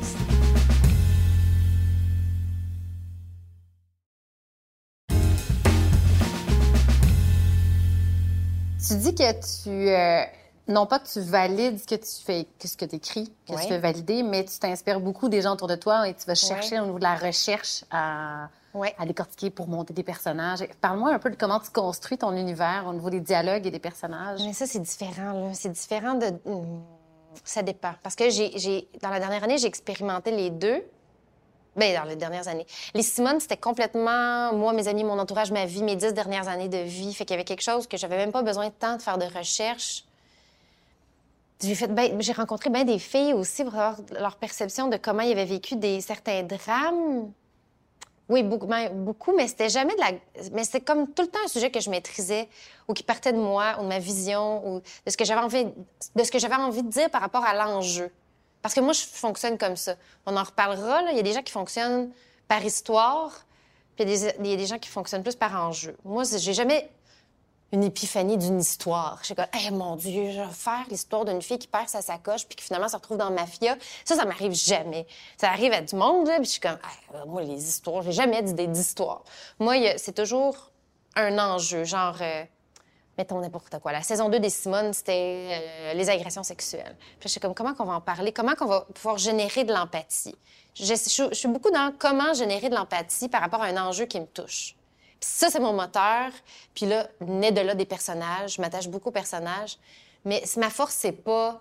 [8.86, 9.88] Tu dis que tu.
[9.88, 10.24] Euh,
[10.70, 13.68] non pas que tu valides ce que tu fais, ce que tu écris, que tu
[13.68, 16.78] fais valider, mais tu t'inspires beaucoup des gens autour de toi et tu vas chercher
[16.80, 18.48] au niveau de la recherche à,
[18.98, 20.60] à décortiquer pour monter des personnages.
[20.80, 23.78] Parle-moi un peu de comment tu construis ton univers au niveau des dialogues et des
[23.78, 24.40] personnages.
[24.44, 25.32] Mais ça, c'est différent.
[25.32, 25.54] Là.
[25.54, 26.26] C'est différent de.
[26.44, 26.82] Hmm,
[27.44, 27.92] ça dépend.
[28.02, 30.82] Parce que j'ai, dans la dernière année, j'ai expérimenté les deux.
[31.76, 32.66] Bien, dans les dernières années.
[32.94, 36.68] Les Simone, c'était complètement moi, mes amis, mon entourage, ma vie, mes dix dernières années
[36.68, 37.14] de vie.
[37.14, 39.18] Fait qu'il y avait quelque chose que j'avais même pas besoin de temps de faire
[39.18, 40.04] de recherche.
[41.62, 45.32] J'ai fait j'ai rencontré bien des filles aussi pour avoir leur perception de comment ils
[45.32, 47.32] avaient vécu des certains drames.
[48.30, 50.12] Oui, beaucoup, ben, beaucoup mais c'était jamais de la.
[50.52, 52.48] Mais c'était comme tout le temps un sujet que je maîtrisais
[52.88, 55.66] ou qui partait de moi ou de ma vision ou de ce que j'avais envie,
[56.14, 58.10] de ce que j'avais envie de dire par rapport à l'enjeu.
[58.62, 59.96] Parce que moi, je fonctionne comme ça.
[60.26, 61.02] On en reparlera.
[61.02, 61.10] Là.
[61.10, 62.10] Il y a des gens qui fonctionnent
[62.46, 63.32] par histoire,
[63.96, 65.96] puis il y, a des gens qui fonctionnent plus par enjeu.
[66.04, 66.90] Moi, j'ai jamais
[67.72, 69.18] une épiphanie d'une histoire.
[69.20, 72.02] Je suis comme, hey, mon Dieu, je vais faire l'histoire d'une fille qui perd sa
[72.02, 73.76] sacoche puis qui finalement se retrouve dans mafia.
[74.04, 75.06] Ça, ça m'arrive jamais.
[75.36, 76.78] Ça arrive à du monde, là, puis je suis comme,
[77.26, 79.22] moi, les histoires, j'ai jamais d'idée d'histoire.
[79.58, 80.70] Moi, c'est toujours
[81.16, 82.44] un enjeu, genre, euh,
[83.18, 83.92] mettons n'importe quoi.
[83.92, 86.96] La saison 2 des Simone, c'était euh, les agressions sexuelles.
[87.18, 88.32] Puis je suis comme, comment qu'on va en parler?
[88.32, 90.36] Comment qu'on va pouvoir générer de l'empathie?
[90.74, 94.26] Je, suis beaucoup dans comment générer de l'empathie par rapport à un enjeu qui me
[94.26, 94.76] touche.
[95.20, 96.30] Ça, c'est mon moteur.
[96.74, 98.54] Puis là, naît de là des personnages.
[98.54, 99.78] Je m'attache beaucoup aux personnages.
[100.24, 101.60] Mais ma force, c'est pas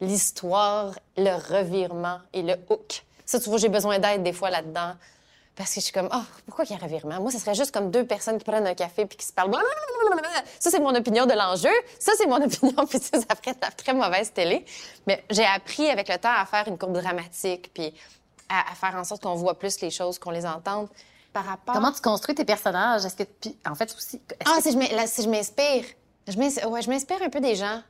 [0.00, 3.04] l'histoire, le revirement et le hook.
[3.24, 4.94] Ça, tu vois, j'ai besoin d'aide des fois là-dedans.
[5.54, 7.20] Parce que je suis comme, oh, pourquoi qu'il y a un revirement?
[7.20, 9.52] Moi, ce serait juste comme deux personnes qui prennent un café puis qui se parlent.
[10.60, 11.72] Ça, c'est mon opinion de l'enjeu.
[11.98, 14.64] Ça, c'est mon opinion, puis ça, ça ferait très mauvaise télé.
[15.06, 17.92] Mais j'ai appris avec le temps à faire une courbe dramatique, puis
[18.48, 20.88] à, faire en sorte qu'on voit plus les choses, qu'on les entende.
[21.32, 21.74] Par rapport...
[21.74, 23.04] Comment tu construis tes personnages?
[23.04, 24.20] Est-ce que, puis, en fait, aussi...
[24.44, 25.84] Ah, si je m'inspire.
[26.26, 27.82] Je m'inspire un peu des gens.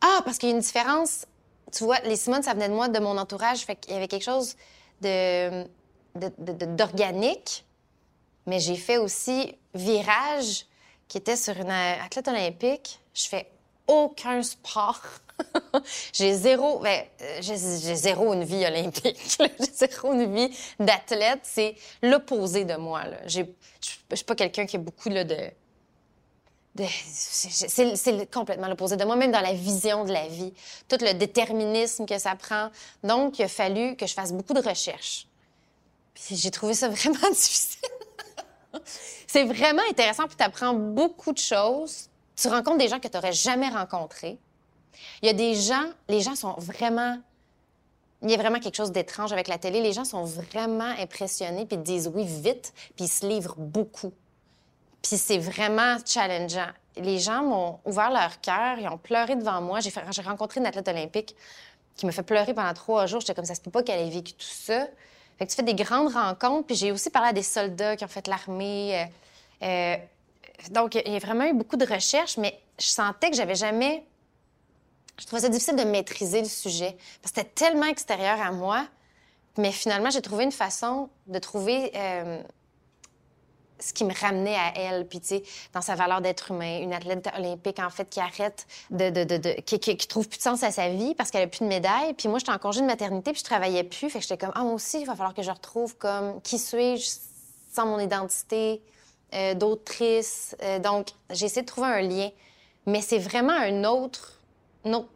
[0.00, 1.26] Ah, parce qu'il y a une différence.
[1.72, 3.60] Tu vois, les Simone, ça venait de moi, de mon entourage.
[3.64, 4.54] Fait qu'il y avait quelque chose
[5.00, 5.64] de
[6.76, 7.64] d'organique,
[8.46, 10.66] mais j'ai fait aussi virage
[11.08, 13.00] qui était sur une athlète olympique.
[13.12, 13.50] Je fais
[13.88, 15.00] aucun sport.
[16.12, 17.04] j'ai zéro, ben,
[17.40, 19.18] j'ai zéro une vie olympique.
[19.38, 21.40] j'ai zéro une vie d'athlète.
[21.42, 23.02] C'est l'opposé de moi.
[23.26, 23.42] Je
[24.14, 25.52] suis pas quelqu'un qui a beaucoup de
[26.76, 30.52] c'est complètement l'opposé de moi, même dans la vision de la vie,
[30.88, 32.70] tout le déterminisme que ça prend.
[33.02, 35.28] Donc, il a fallu que je fasse beaucoup de recherches.
[36.30, 37.88] J'ai trouvé ça vraiment difficile.
[39.26, 42.08] c'est vraiment intéressant, puis tu apprends beaucoup de choses.
[42.36, 44.38] Tu rencontres des gens que tu n'aurais jamais rencontrés.
[45.22, 47.18] Il y a des gens, les gens sont vraiment.
[48.22, 49.82] Il y a vraiment quelque chose d'étrange avec la télé.
[49.82, 54.12] Les gens sont vraiment impressionnés, puis disent oui vite, puis ils se livrent beaucoup.
[55.02, 56.70] Puis c'est vraiment challengeant.
[56.96, 59.80] Les gens m'ont ouvert leur cœur, ils ont pleuré devant moi.
[59.80, 61.36] J'ai rencontré une athlète olympique
[61.96, 63.20] qui me fait pleurer pendant trois jours.
[63.20, 64.86] J'étais comme ça, se peut pas qu'elle ait vécu tout ça.
[65.38, 66.66] Fait que tu fais des grandes rencontres.
[66.66, 69.08] Puis j'ai aussi parlé à des soldats qui ont fait l'armée.
[69.62, 69.96] Euh, euh,
[70.70, 74.04] donc, il y a vraiment eu beaucoup de recherches, mais je sentais que j'avais jamais.
[75.18, 78.86] Je trouvais ça difficile de maîtriser le sujet parce que c'était tellement extérieur à moi.
[79.56, 82.42] Mais finalement, j'ai trouvé une façon de trouver euh,
[83.78, 86.92] ce qui me ramenait à elle, puis tu sais, dans sa valeur d'être humain, une
[86.92, 90.70] athlète olympique en fait qui arrête de, de, de, qui, trouve plus de sens à
[90.70, 92.14] sa vie parce qu'elle a plus de médaille.
[92.14, 94.52] Puis moi, j'étais en congé de maternité, puis je travaillais plus, fait que j'étais comme
[94.54, 97.10] ah moi aussi, il va falloir que je retrouve comme qui suis-je
[97.72, 98.82] sans mon identité
[99.34, 100.56] euh, d'autrice.
[100.62, 102.30] Euh, donc j'ai essayé de trouver un lien,
[102.86, 104.40] mais c'est vraiment un autre,
[104.92, 105.08] autre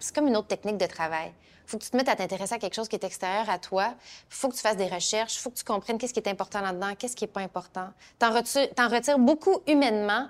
[0.00, 1.32] c'est comme une autre technique de travail
[1.68, 3.94] faut que tu te mettes à t'intéresser à quelque chose qui est extérieur à toi.
[4.30, 5.38] faut que tu fasses des recherches.
[5.38, 7.90] faut que tu comprennes qu'est-ce qui est important là-dedans, qu'est-ce qui est pas important.
[8.18, 10.28] T'en retires, en retires beaucoup humainement,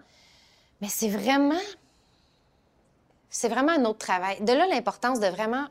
[0.81, 1.61] mais c'est vraiment...
[3.31, 4.41] C'est vraiment un autre travail.
[4.41, 5.67] De là, l'importance de vraiment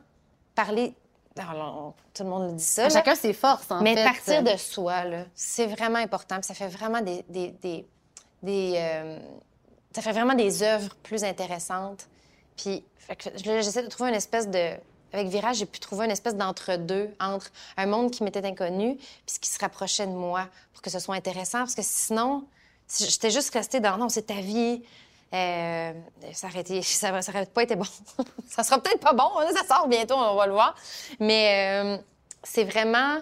[0.56, 0.94] parler
[1.40, 2.90] alors, tout le monde dit ça.
[2.90, 4.04] chacun ses forces, en mais fait.
[4.04, 5.04] Mais partir de soi,
[5.36, 6.42] c'est vraiment important.
[6.42, 7.86] ça fait vraiment des, des, des,
[8.42, 9.20] des, euh,
[9.94, 12.08] ça fait vraiment des œuvres plus intéressantes.
[12.58, 12.84] Puis,
[13.44, 14.72] j'essaie de trouver une espèce de.
[15.14, 19.36] Avec Virage, j'ai pu trouver une espèce d'entre-deux entre un monde qui m'était inconnu puis
[19.36, 21.60] ce qui se rapprochait de moi pour que ce soit intéressant.
[21.60, 22.44] Parce que sinon,
[23.00, 24.84] j'étais juste restée dans non, c'est ta vie.
[25.34, 25.94] Euh,
[26.34, 27.12] ça n'aurait ça,
[27.54, 27.86] pas été bon.
[28.50, 29.30] ça sera peut-être pas bon.
[29.40, 30.76] Hein, ça sort bientôt, on va le voir.
[31.20, 31.98] Mais euh,
[32.44, 33.20] c'est vraiment.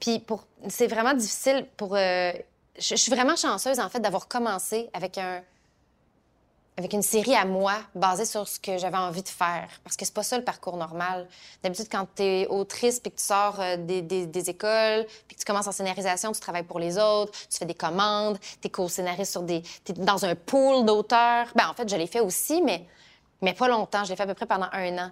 [0.00, 0.46] Puis pour...
[0.68, 1.96] c'est vraiment difficile pour.
[1.96, 2.32] Euh,
[2.78, 5.42] je, suis vraiment chanceuse, en fait, d'avoir commencé avec un,
[6.76, 9.68] avec une série à moi basée sur ce que j'avais envie de faire.
[9.84, 11.28] Parce que c'est pas ça le parcours normal.
[11.62, 15.44] D'habitude, quand tu es autrice puis que tu sors euh, des, écoles puis que tu
[15.44, 19.32] commences en scénarisation, tu travailles pour les autres, tu fais des commandes, tu es co-scénariste
[19.32, 19.62] sur des...
[19.84, 21.48] Tu dans un pool d'auteurs.
[21.54, 22.86] Ben en fait, je l'ai fait aussi, mais,
[23.42, 24.04] mais pas longtemps.
[24.04, 25.10] Je l'ai fait à peu près pendant un an.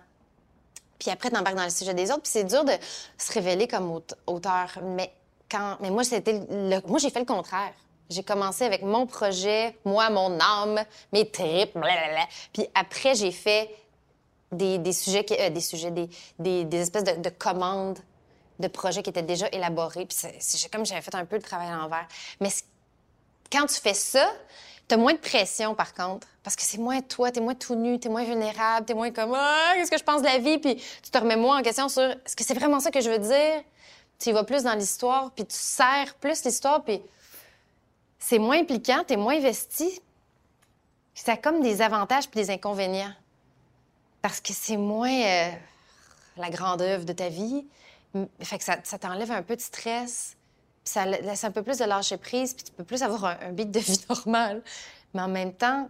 [0.99, 2.23] Puis après, t'embarques dans le sujet des autres.
[2.23, 2.73] Puis c'est dur de
[3.18, 4.79] se révéler comme auteur.
[4.83, 5.12] Mais
[5.51, 5.77] quand...
[5.81, 6.40] Mais moi, c'était
[6.87, 7.75] moi, j'ai fait le contraire.
[8.11, 12.27] J'ai commencé avec mon projet, moi, mon âme, mes tripes, blablabla.
[12.53, 13.71] Puis après, j'ai fait
[14.53, 17.99] des, sujets, euh, des sujets, des, des, des espèces de, de, commandes
[18.59, 20.07] de projets qui étaient déjà élaborés.
[20.07, 22.09] Puis c'est comme j'avais fait un peu le travail à l'envers.
[22.40, 22.49] Mais
[23.53, 24.27] quand tu fais ça,
[24.88, 26.27] t'as moins de pression, par contre.
[26.42, 29.35] Parce que c'est moins toi, t'es moins tout nu, t'es moins vulnérable, t'es moins comme
[29.35, 31.88] ah, qu'est-ce que je pense de la vie, puis tu te remets moins en question
[31.88, 33.62] sur est-ce que c'est vraiment ça que je veux dire?
[34.18, 37.01] Tu y vas plus dans l'histoire, puis tu sers plus l'histoire, puis
[38.18, 40.00] c'est moins impliquant, tu es moins investi.
[41.14, 43.12] Ça a comme des avantages puis des inconvénients.
[44.22, 45.50] Parce que c'est moins euh,
[46.37, 47.66] la grande œuvre de ta vie.
[48.40, 50.37] Fait que ça, t'enlève un peu de stress.
[50.85, 53.38] Puis ça laisse un peu plus de lâcher prise, puis tu peux plus avoir un,
[53.42, 54.62] un de vie normal.
[55.14, 55.88] Mais en même temps,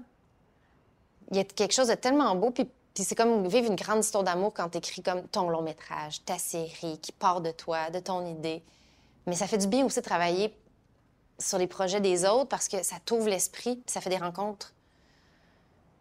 [1.30, 4.24] il y a quelque chose de tellement beau, puis, c'est comme vivre une grande histoire
[4.24, 8.00] d'amour quand tu écris comme ton long métrage, ta série, qui part de toi, de
[8.00, 8.60] ton idée.
[9.26, 10.52] Mais ça fait du bien aussi de travailler
[11.38, 14.72] sur les projets des autres parce que ça t'ouvre l'esprit, ça fait des rencontres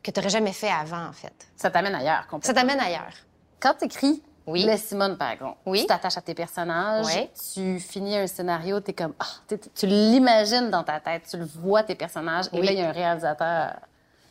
[0.04, 1.48] que tu n'aurais jamais fait avant, en fait.
[1.56, 2.48] Ça t'amène ailleurs, complètement.
[2.48, 3.14] Ça t'amène ailleurs.
[3.60, 4.64] Quand tu écris oui.
[4.64, 5.82] Les Simone, par exemple, oui.
[5.82, 7.30] tu t'attaches à tes personnages, oui.
[7.54, 11.84] tu finis un scénario, es comme, oh, tu l'imagines dans ta tête, tu le vois,
[11.84, 13.76] tes personnages, et là, il y a un réalisateur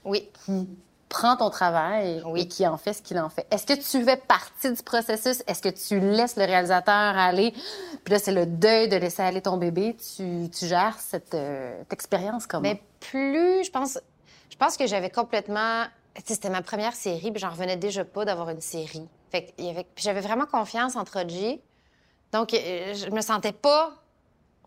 [0.06, 0.30] oui.
[0.46, 0.66] qui
[1.08, 3.46] prend ton travail et qui en fait ce qu'il en fait.
[3.50, 5.42] Est-ce que tu fais partie du processus?
[5.46, 7.52] Est-ce que tu laisses le réalisateur aller?
[8.04, 9.96] Puis là, c'est le deuil de laisser aller ton bébé.
[10.16, 12.62] Tu, tu gères cette, euh, expérience comment?
[12.62, 13.98] Mais plus, je pense,
[14.50, 15.84] je pense que j'avais complètement...
[16.24, 19.06] C'était ma première série, puis j'en revenais déjà pas d'avoir une série.
[19.30, 19.86] Fait avait...
[19.96, 21.60] j'avais vraiment confiance en Troji.
[22.32, 23.92] Donc, euh, je me sentais pas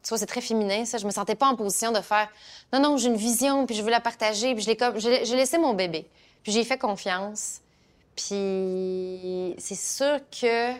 [0.01, 0.97] tu vois, c'est très féminin, ça.
[0.97, 2.29] Je me sentais pas en position de faire
[2.71, 5.57] non, non, j'ai une vision, puis je veux la partager, puis je l'ai j'ai laissé
[5.57, 6.07] mon bébé.
[6.43, 7.61] Puis j'ai fait confiance.
[8.15, 10.73] Puis c'est sûr que.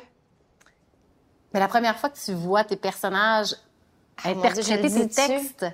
[1.54, 3.56] Mais la première fois que tu vois tes personnages
[4.26, 5.66] oh interpréter tes textes.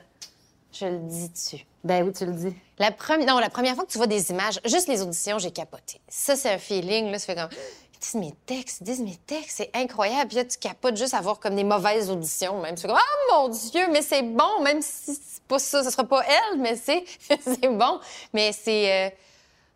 [0.71, 1.65] Je le dis dessus.
[1.86, 2.54] Ben oui, tu le dis.
[2.80, 5.52] La première, non, la première fois que tu vois des images, juste les auditions, j'ai
[5.52, 6.02] capoté.
[6.10, 7.50] Ça, c'est un feeling, là, ça fait comme,
[7.93, 10.28] ils disent mes textes, ils disent mes textes, c'est incroyable.
[10.28, 12.76] Puis là, tu capotes juste à voir comme des mauvaises auditions, même.
[12.76, 15.91] Tu fais comme, oh mon Dieu, mais c'est bon, même si c'est pas ça, ce
[15.91, 18.00] sera pas elle, mais c'est, c'est bon.
[18.34, 19.10] Mais c'est, euh,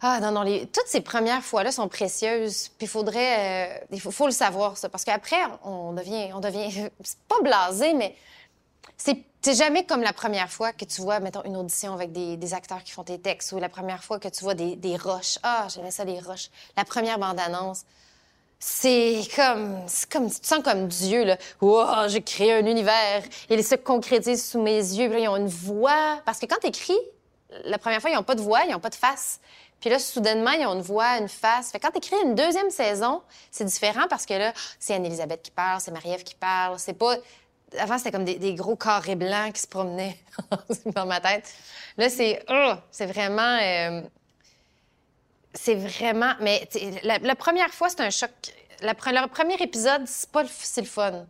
[0.01, 2.69] ah non, non, toutes ces premières fois-là sont précieuses.
[2.77, 3.79] Puis il faudrait...
[3.81, 4.87] Euh, il faut, le savoir, ça.
[4.87, 6.31] Parce qu'après, on devient...
[6.33, 6.89] On devient...
[7.03, 8.15] C'est pas blasé, mais
[9.41, 12.83] c'est jamais comme la première fois que tu vois, mettons, une audition avec des, acteurs
[12.83, 15.37] qui font tes textes ou la première fois que tu vois des, des roches.
[15.43, 16.49] Ah, j'aimais ça, les roches.
[16.75, 17.83] La première bande-annonce.
[18.59, 21.37] C'est comme, comme, tu sens comme Dieu, là.
[21.61, 23.23] Wow, j'ai créé un univers.
[23.49, 25.09] Il se concrétise sous mes yeux.
[25.09, 26.19] Puis là, ils ont une voix.
[26.25, 26.99] Parce que quand t'écris,
[27.63, 29.39] la première fois, ils n'ont pas de voix, ils n'ont pas de face.
[29.79, 31.71] Puis là, soudainement, ils ont une voix, une face.
[31.71, 35.51] Fait quand tu écris une deuxième saison, c'est différent parce que là, c'est Anne-Elisabeth qui
[35.51, 36.77] parle, c'est Marie-Ève qui parle.
[36.79, 37.15] C'est pas.
[37.77, 40.17] Avant, c'était comme des, gros carrés blancs qui se promenaient
[40.87, 41.53] dans ma tête.
[41.97, 42.43] Là, c'est.
[42.49, 43.59] Oh, c'est vraiment.
[43.61, 44.01] Euh,
[45.53, 46.33] c'est vraiment.
[46.41, 46.67] Mais
[47.03, 48.31] la, première fois, c'est un choc.
[48.81, 51.25] La, le premier épisode, c'est pas le, le fun.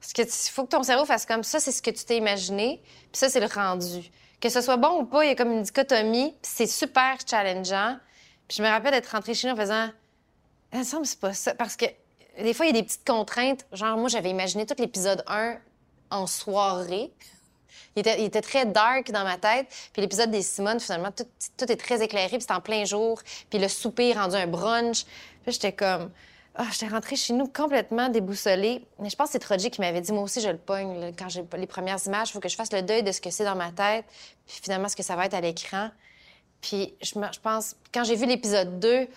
[0.00, 2.80] Parce que faut que ton cerveau fasse comme ça, c'est ce que tu t'es imaginé,
[2.84, 4.10] puis ça, c'est le rendu.
[4.42, 7.96] Que ce soit bon ou pas, il y a comme une dichotomie, c'est super challengeant.
[8.48, 9.88] Puis je me rappelle d'être rentrée chez nous en faisant
[10.72, 11.54] Il me c'est pas ça.
[11.54, 11.84] Parce que
[12.40, 13.64] des fois, il y a des petites contraintes.
[13.72, 15.58] Genre, moi, j'avais imaginé tout l'épisode 1
[16.10, 17.12] en soirée.
[17.94, 19.68] Il était, très dark dans ma tête.
[19.92, 21.26] Puis l'épisode des Simone, finalement, tout,
[21.56, 23.22] tout est très éclairé, puis c'est en plein jour.
[23.48, 25.04] Puis le souper rendu un brunch.
[25.44, 26.10] Puis j'étais comme...
[26.54, 28.84] Ah, j'étais rentrée chez nous complètement déboussolée.
[28.98, 31.12] Mais je pense que c'est Troji qui m'avait dit, moi aussi, je le pogne.
[31.18, 33.30] quand j'ai les premières images, il faut que je fasse le deuil de ce que
[33.30, 34.04] c'est dans ma tête,
[34.46, 35.88] puis finalement, ce que ça va être à l'écran.
[36.60, 39.08] Puis je, je pense, quand j'ai vu l'épisode 2, il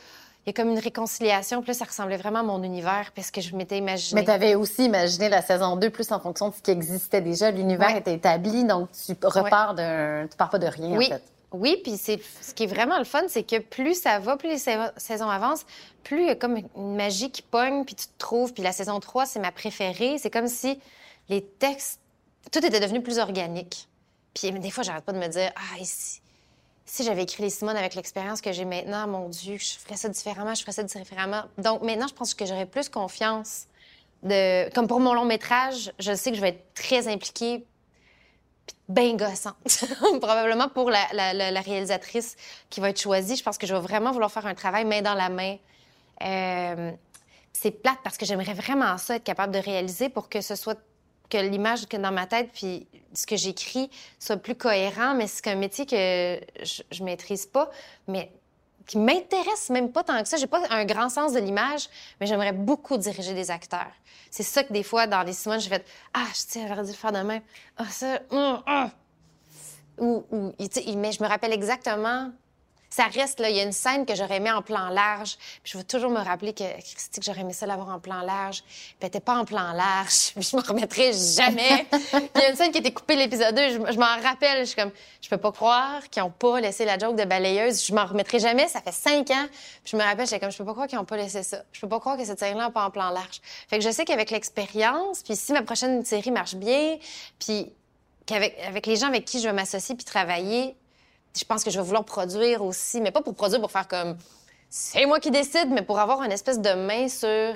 [0.48, 1.62] y a comme une réconciliation.
[1.62, 4.22] Puis là, ça ressemblait vraiment à mon univers, parce que je m'étais imaginé.
[4.22, 7.22] Mais tu avais aussi imaginé la saison 2 plus en fonction de ce qui existait
[7.22, 7.52] déjà.
[7.52, 10.28] L'univers était établi, donc tu repars d'un...
[10.30, 11.08] Tu pars pas de rien, oui.
[11.08, 11.24] en fait.
[11.52, 14.50] Oui, puis c'est ce qui est vraiment le fun, c'est que plus ça va, plus
[14.50, 15.66] les saisons avancent,
[16.04, 18.54] plus il y a comme une magie qui pogne, puis tu te trouves.
[18.54, 20.18] Puis la saison 3, c'est ma préférée.
[20.18, 20.80] C'est comme si
[21.30, 22.00] les textes,
[22.52, 23.88] tout était devenu plus organique.
[24.34, 26.22] Puis des fois, j'arrête pas de me dire, ah, ici,
[26.86, 30.10] si j'avais écrit les Simone avec l'expérience que j'ai maintenant, mon Dieu, je ferais ça
[30.10, 31.44] différemment, je ferais ça différemment.
[31.58, 33.66] Donc maintenant, je pense que j'aurais plus confiance.
[34.24, 34.70] De...
[34.74, 37.66] Comme pour mon long métrage, je sais que je vais être très impliquée,
[38.88, 39.56] bien gossante.
[40.22, 42.36] Probablement pour la, réalisatrice
[42.70, 43.36] qui va être choisie.
[43.36, 45.58] Je pense que je vais vraiment vouloir faire un travail main dans la main.
[46.24, 46.92] Euh,
[47.54, 50.80] c'est plate parce que j'aimerais vraiment ça, être capable de réaliser pour que ce soit
[51.30, 55.48] que l'image que dans ma tête puis ce que j'écris soit plus cohérent, mais c'est
[55.48, 57.72] un métier que je, je maîtrise pas,
[58.08, 58.32] mais
[58.86, 60.38] qui m'intéresse même pas tant que ça.
[60.38, 63.92] J'ai pas un grand sens de l'image, mais j'aimerais beaucoup diriger des acteurs.
[64.30, 66.90] C'est ça que des fois, dans les Simone, j'ai fait Ah, je sais, j'aurais dû
[66.90, 67.40] le faire demain.
[67.78, 68.92] Ah, ça, hum, hum.
[69.98, 70.54] Ou, ou,
[70.98, 72.32] mais je me rappelle exactement
[72.96, 75.36] ça reste, là, il y a une scène que j'aurais aimé en plan large.
[75.62, 78.64] Puis je veux toujours me rappeler que, que j'aurais aimé ça l'avoir en plan large.
[78.98, 80.32] Puis elle pas en plan large.
[80.36, 81.88] Puis je me remettrai jamais.
[81.92, 83.92] il y a une scène qui été coupée l'épisode 2.
[83.92, 84.60] Je, m'en rappelle.
[84.60, 87.86] Je suis comme, je peux pas croire qu'ils n'ont pas laissé la joke de balayeuse.
[87.86, 88.70] Je m'en remettrai jamais.
[88.70, 89.46] Ça fait cinq ans.
[89.84, 91.64] Puis je me rappelle, j'étais comme, je peux pas croire qu'ils n'ont pas laissé ça.
[91.74, 93.42] Je peux pas croire que cette série-là n'est pas en plan large.
[93.68, 96.98] Fait que je sais qu'avec l'expérience, puis si ma prochaine série marche bien,
[97.40, 97.74] puis
[98.26, 100.78] qu'avec avec les gens avec qui je vais m'associer puis travailler,
[101.36, 104.18] je pense que je vais vouloir produire aussi, mais pas pour produire pour faire comme
[104.70, 107.56] c'est moi qui décide, mais pour avoir une espèce de main sur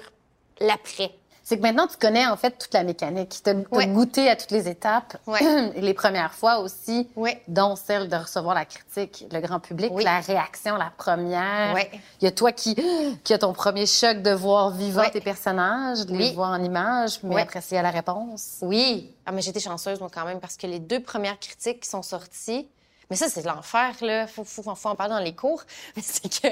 [0.62, 1.12] l'après.
[1.50, 3.42] C'est que maintenant, tu connais en fait toute la mécanique.
[3.44, 5.18] Tu as, goûté à toutes les étapes,
[5.76, 7.10] les premières fois aussi,
[7.48, 11.76] dont celle de recevoir la critique, le grand public, la réaction, la première.
[12.22, 12.76] Il y a toi qui,
[13.24, 17.20] qui a ton premier choc de voir vivant tes personnages, de les voir en images,
[17.24, 18.60] mais après, c'est à la réponse.
[18.62, 19.12] Oui.
[19.26, 22.04] Ah, mais j'étais chanceuse, moi, quand même, parce que les deux premières critiques qui sont
[22.04, 22.68] sorties,
[23.10, 24.28] mais ça, c'est l'enfer, là.
[24.28, 25.64] Faut, faut, faut, en parler dans les cours.
[25.96, 26.48] Mais c'est que.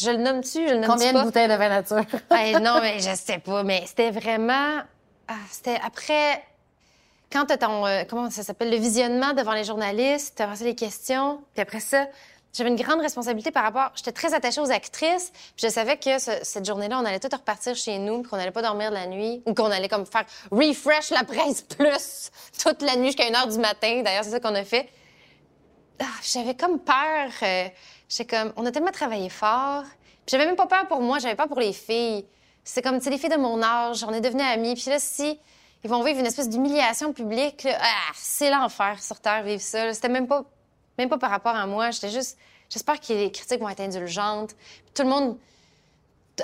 [0.00, 0.68] Je le nomme-tu?
[0.68, 2.04] Je le nomme Combien de bouteilles de vin nature?
[2.60, 3.64] non, mais je sais pas.
[3.64, 4.82] Mais c'était vraiment.
[5.26, 6.44] Ah, c'était après.
[7.32, 7.84] Quand tu ton.
[7.84, 8.70] Euh, comment ça s'appelle?
[8.70, 11.42] Le visionnement devant les journalistes, tu as les questions.
[11.52, 12.06] Puis après ça,
[12.52, 13.92] j'avais une grande responsabilité par rapport.
[13.94, 15.30] J'étais très attachée aux actrices.
[15.56, 18.62] Puis je savais que cette journée-là, on allait tout repartir chez nous, qu'on allait pas
[18.62, 22.30] dormir de la nuit, ou qu'on allait comme faire refresh la presse plus
[22.62, 24.02] toute la nuit jusqu'à une heure du matin.
[24.02, 24.88] D'ailleurs, c'est ça qu'on a fait.
[26.00, 27.30] Ah, j'avais comme peur.
[27.42, 27.68] Euh,
[28.28, 29.84] comme, on a tellement travaillé fort.
[30.26, 32.24] Puis j'avais même pas peur pour moi, j'avais peur pour les filles.
[32.64, 34.74] C'est comme, tu les filles de mon âge, on est devenues amies.
[34.74, 35.38] Puis là, si
[35.84, 39.92] ils vont vivre une espèce d'humiliation publique, ah, c'est l'enfer sur Terre, vivre ça.
[39.94, 40.44] C'était même pas
[40.98, 41.90] même pas par rapport à moi.
[41.90, 42.36] J'étais juste.
[42.68, 44.54] J'espère que les critiques vont être indulgentes.
[44.94, 45.38] tout le monde.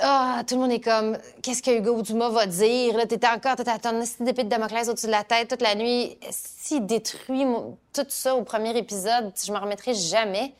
[0.01, 2.97] Ah, tout le monde est comme, qu'est-ce que Hugo Dumas va dire?
[2.97, 5.73] Là, t'étais encore, t'étais à ton d'épée de Damoclès au-dessus de la tête toute la
[5.73, 6.17] nuit.
[6.31, 7.45] S'il détruit
[7.93, 10.53] tout ça au premier épisode, je m'en remettrai jamais.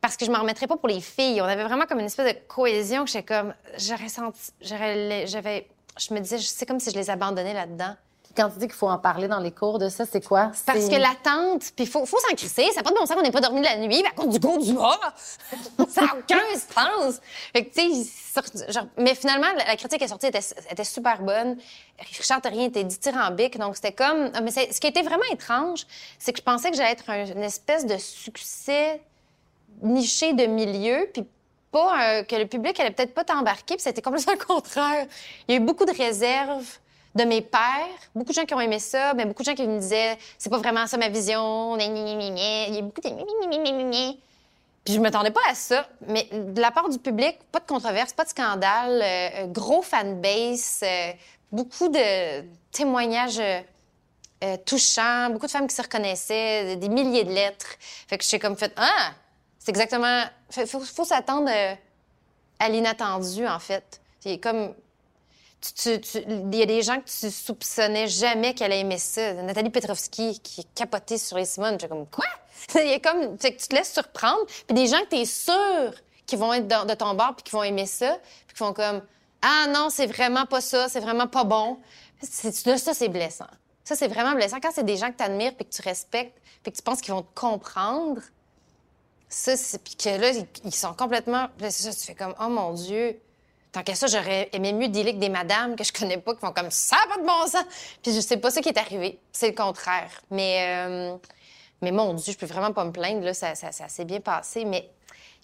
[0.00, 1.40] Parce que je m'en remettrai pas pour les filles.
[1.40, 5.26] On avait vraiment comme une espèce de cohésion que j'étais comme, j'aurais senti, j'avais,
[5.98, 7.96] je me disais, c'est comme si je les abandonnais là-dedans
[8.36, 10.52] quand tu dis qu'il faut en parler dans les cours de ça, c'est quoi?
[10.66, 12.66] Parce que l'attente, puis il faut, faut s'en crisser.
[12.70, 14.28] Ça n'a pas de bon sens qu'on n'ait pas dormi de la nuit à cause
[14.28, 15.00] du goût du mort.
[15.88, 17.20] ça n'a aucun sens.
[17.52, 18.40] Fait que, tu sais,
[18.98, 21.56] mais finalement, la critique est sortie, était, était super bonne.
[21.98, 24.30] Richard rien était dithyrambique, donc c'était comme...
[24.42, 25.86] Mais ce qui était vraiment étrange,
[26.18, 29.00] c'est que je pensais que j'allais être une espèce de succès
[29.82, 31.24] niché de milieu, puis
[31.72, 35.06] pas que le public allait peut-être pas t'embarquer, puis c'était complètement le contraire.
[35.48, 36.78] Il y a eu beaucoup de réserves
[37.16, 39.66] de mes pères, beaucoup de gens qui ont aimé ça, mais beaucoup de gens qui
[39.66, 43.08] me disaient c'est pas vraiment ça ma vision, il y a beaucoup de
[44.86, 48.12] puis je m'attendais pas à ça, mais de la part du public, pas de controverse,
[48.12, 51.12] pas de scandale, euh, gros fanbase, euh,
[51.50, 57.66] beaucoup de témoignages euh, touchants, beaucoup de femmes qui se reconnaissaient, des milliers de lettres.
[58.06, 59.10] Fait que j'ai comme fait ah,
[59.58, 61.50] c'est exactement, faut, faut, s'attendre
[62.60, 64.00] à l'inattendu en fait.
[64.20, 64.72] C'est comme
[65.86, 69.34] il y a des gens que tu soupçonnais jamais qu'elle aimait ça.
[69.34, 71.78] Nathalie Petrovski qui est capotée sur les Simone.
[71.80, 72.26] J'ai comme, quoi?
[72.74, 74.44] il y a comme, tu te laisses surprendre.
[74.66, 75.92] Puis des gens que tu es sûr
[76.26, 78.18] qui vont être de ton bord puis qui vont aimer ça.
[78.46, 79.02] Puis qui font comme,
[79.42, 81.78] ah non, c'est vraiment pas ça, c'est vraiment pas bon.
[82.22, 83.46] Ça, c'est blessant.
[83.84, 84.58] Ça, c'est vraiment blessant.
[84.60, 87.00] Quand c'est des gens que tu admires puis que tu respectes puis que tu penses
[87.00, 88.20] qu'ils vont te comprendre,
[89.28, 89.82] ça, c'est.
[89.82, 90.30] Puis que là,
[90.64, 91.48] ils, sont complètement.
[91.68, 93.20] Ça, tu fais comme, oh mon Dieu.
[93.76, 96.40] Tant qu'à ça, j'aurais aimé mieux dealer avec des madames que je connais pas qui
[96.40, 97.66] font comme ça, pas de bon sens.
[98.02, 99.18] Puis je sais pas ce qui est arrivé.
[99.32, 100.10] C'est le contraire.
[100.30, 101.16] Mais, euh,
[101.82, 103.22] mais mon Dieu, je peux vraiment pas me plaindre.
[103.22, 104.64] Là, ça, s'est bien passé.
[104.64, 104.88] Mais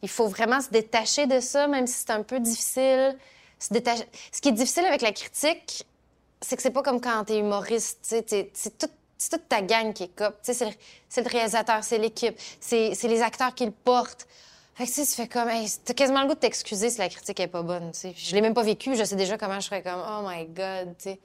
[0.01, 3.19] il faut vraiment se détacher de ça, même si c'est un peu difficile.
[3.59, 4.05] Se détacher...
[4.33, 5.85] Ce qui est difficile avec la critique,
[6.41, 7.99] c'est que c'est pas comme quand t'es humoriste.
[8.03, 10.35] C'est toute ta gang qui est cop.
[10.41, 14.27] C'est le, le réalisateur, c'est l'équipe, c'est les acteurs qui le portent.
[14.75, 16.99] Fait que, tu sais, tu fais comme, hey, t'as quasiment le goût de t'excuser si
[16.99, 18.15] la critique est pas bonne, tu sais.
[18.17, 20.97] Je l'ai même pas vécu, je sais déjà comment je serais comme, oh my God,
[20.99, 21.21] tu sais.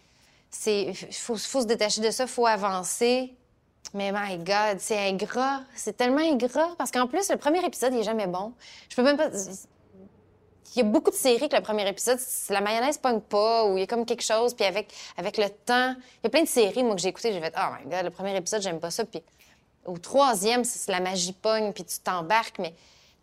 [0.49, 3.33] C'est, faut, faut se détacher de ça, faut avancer.
[3.93, 5.61] Mais my God, c'est ingrat.
[5.75, 6.75] C'est tellement ingrat.
[6.77, 8.53] Parce qu'en plus, le premier épisode, il est jamais bon.
[8.89, 9.29] Je peux même pas.
[10.75, 12.19] Il y a beaucoup de séries que le premier épisode,
[12.49, 15.49] la mayonnaise pogne pas, ou il y a comme quelque chose, puis avec, avec le
[15.49, 15.95] temps.
[16.21, 18.03] Il y a plein de séries, moi, que j'ai écoutées, j'ai fait, oh my God,
[18.03, 19.05] le premier épisode, j'aime pas ça.
[19.05, 19.23] Puis
[19.85, 22.75] au troisième, c'est la magie pogne, puis tu t'embarques, mais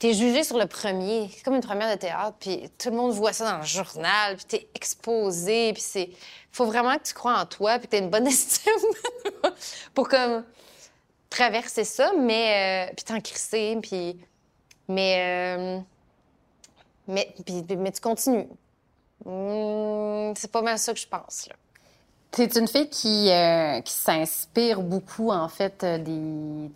[0.05, 1.31] t'es jugé sur le premier.
[1.35, 4.37] C'est comme une première de théâtre, puis tout le monde voit ça dans le journal,
[4.37, 6.11] puis t'es exposé, puis c'est...
[6.53, 8.75] Faut vraiment que tu crois en toi, puis t'aies une bonne estime
[9.95, 10.45] pour comme
[11.31, 12.91] traverser ça, mais...
[12.91, 13.19] Euh, puis t'en
[13.81, 14.21] puis...
[14.89, 15.57] Mais...
[15.57, 15.81] Euh,
[17.09, 18.49] mais, puis, mais tu continues.
[19.25, 21.55] Hmm, c'est pas mal ça que je pense, là.
[22.31, 26.69] T'es une fille qui, euh, qui s'inspire beaucoup, en fait, des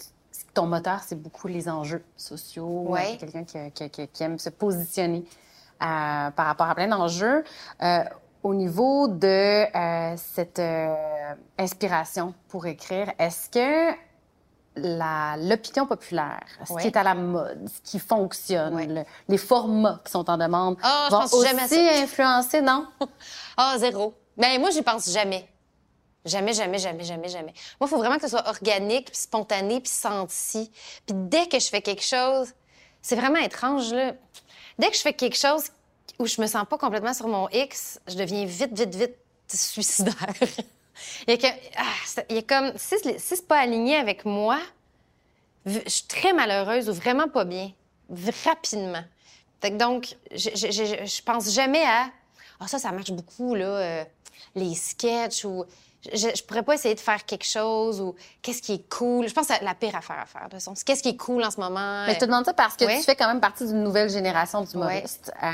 [0.59, 2.87] ton moteur, c'est beaucoup les enjeux sociaux.
[2.89, 3.17] Ouais.
[3.17, 5.25] Quelqu'un qui, qui, qui, aime se positionner
[5.81, 7.45] euh, par rapport à plein d'enjeux.
[7.81, 8.03] Euh,
[8.43, 10.61] au niveau de euh, cette
[11.57, 13.97] inspiration pour écrire, est-ce que
[14.75, 20.29] l'opinion populaire, ce qui est à la mode, ce qui fonctionne, les formats qui sont
[20.29, 22.89] en demande, oh, vont aussi influencer, non?
[23.57, 24.15] Ah, oh, zéro.
[24.37, 25.49] Mais ben, moi, j'y pense jamais.
[26.25, 27.55] Jamais, jamais, jamais, jamais, jamais.
[27.81, 30.71] Moi, il faut vraiment que ce soit organique, spontané, puis senti.
[31.07, 32.53] Puis dès que je fais quelque chose,
[33.01, 34.15] c'est vraiment étrange, là.
[34.79, 35.71] Dès que je fais quelque chose
[36.19, 39.17] où je me sens pas complètement sur mon X, je deviens vite, vite, vite
[39.49, 40.35] suicidaire.
[41.29, 42.73] il, y a ah, il y a comme...
[42.77, 44.59] Si, si c'est pas aligné avec moi,
[45.65, 47.73] je suis très malheureuse ou vraiment pas bien.
[48.45, 49.05] Rapidement.
[49.63, 52.11] Donc, je, je pense jamais à...
[52.61, 54.05] Ah, ça, ça marche beaucoup, là, euh,
[54.55, 55.65] les sketchs ou
[56.13, 59.29] je, je, pourrais pas essayer de faire quelque chose ou qu'est-ce qui est cool.
[59.29, 60.75] Je pense que c'est la pire affaire à faire, de toute façon.
[60.85, 62.05] Qu'est-ce qui est cool en ce moment?
[62.07, 64.63] Mais je te demande ça parce que tu fais quand même partie d'une nouvelle génération
[64.63, 65.33] d'humoristes.
[65.43, 65.47] Euh,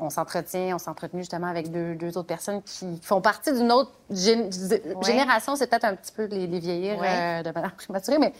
[0.00, 3.72] on s'entretient, on s'est entretenu justement avec deux, deux, autres personnes qui font partie d'une
[3.72, 5.56] autre génération.
[5.56, 8.32] C'est peut-être un petit peu les, les vieillir euh, de manière prématurée, mais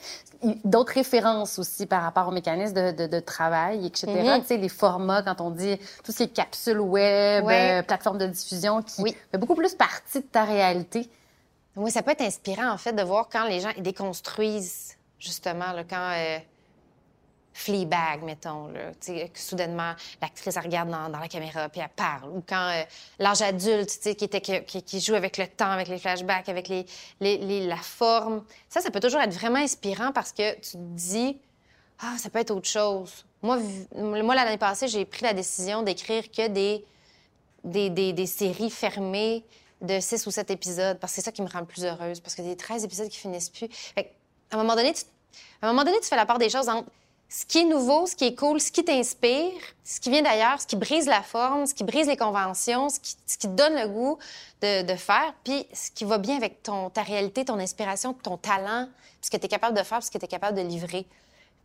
[0.65, 4.07] d'autres références aussi par rapport aux mécanismes de, de, de travail, etc.
[4.07, 4.41] Mm-hmm.
[4.41, 8.19] Tu sais, les formats, quand on dit tout ce qui est capsule web, euh, plateforme
[8.19, 11.11] de diffusion, qui fait beaucoup plus partie de ta réalité.
[11.77, 15.85] Oui, ça peut être inspirant, en fait, de voir quand les gens déconstruisent, justement, là,
[15.89, 16.13] quand...
[16.15, 16.39] Euh
[17.59, 19.93] Fleabag, mettons, là, que soudainement,
[20.23, 22.31] l'actrice regarde dans, la caméra puis elle parle.
[22.31, 22.85] Ou quand euh,
[23.19, 26.87] l'âge adulte, qui, était, qui, joue avec le temps, avec les flashbacks, avec les,
[27.21, 28.45] la forme.
[28.69, 31.37] Ça, ça peut toujours être vraiment inspirant parce que tu te dis,
[31.99, 33.25] ah, ça peut être autre chose.
[33.43, 33.59] Moi,
[33.93, 36.85] moi l'année passée, j'ai pris la décision d'écrire que des,
[37.65, 39.45] des, des, des, séries fermées
[39.81, 42.21] de 6 ou 7 épisodes parce que c'est ça qui me rend le plus heureuse.
[42.21, 43.67] Parce que des 13 épisodes qui finissent plus.
[43.69, 44.13] Fait
[44.53, 45.03] à un moment donné, tu,
[45.61, 46.89] à un moment donné, tu fais la part des choses entre
[47.29, 49.53] ce qui est nouveau, ce qui est cool, ce qui t'inspire,
[49.85, 52.99] ce qui vient d'ailleurs, ce qui brise la forme, ce qui brise les conventions, ce
[53.01, 54.19] qui, te donne le goût
[54.63, 58.89] de, faire, puis ce qui va bien avec ton, ta réalité, ton inspiration, ton talent,
[59.21, 61.07] ce que tu es capable de faire, ce que tu es capable de livrer.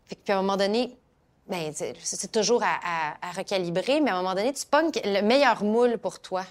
[0.07, 0.97] Puis à un moment donné,
[1.47, 5.97] ben, c'est toujours à, recalibrer, mais à un moment donné, tu pognes le meilleur moule
[5.97, 6.45] pour toi.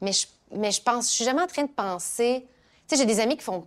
[0.00, 2.46] Mais je, mais je pense, je suis jamais en train de penser.
[2.88, 3.66] Tu sais, j'ai des amis qui font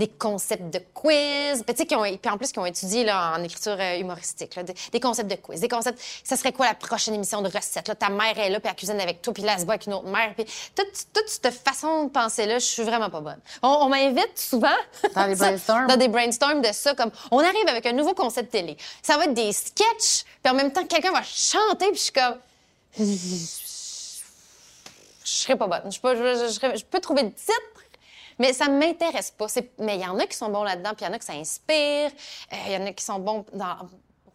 [0.00, 3.44] des concepts de quiz, puis, qui ont, puis en plus qui ont étudié là, en
[3.44, 7.14] écriture euh, humoristique, là, des, concepts de quiz, des concepts, ça serait quoi la prochaine
[7.14, 7.86] émission de recette?
[7.86, 9.74] Là, ta mère est là, puis elle cuisine avec toi, puis là, elle se voit
[9.74, 10.32] avec une autre mère.
[10.34, 13.40] Puis toute, toute cette façon de penser-là, je suis vraiment pas bonne.
[13.62, 14.68] On, m'invite souvent
[15.14, 15.86] dans des brainstorms.
[15.86, 18.78] dans des brainstorms de ça, comme on arrive avec un nouveau concept télé.
[19.02, 22.12] Ça va être des sketchs, puis en même temps, quelqu'un va chanter, puis je suis
[22.12, 22.38] comme...
[25.22, 25.92] Je serais pas bonne.
[25.92, 27.79] Je peux, je, je peux trouver le titre,
[28.40, 29.46] mais ça m'intéresse pas.
[29.78, 31.26] Mais il y en a qui sont bons là-dedans, puis il y en a qui
[31.26, 32.10] ça inspire.
[32.52, 33.76] Euh, il y en a qui sont bons dans...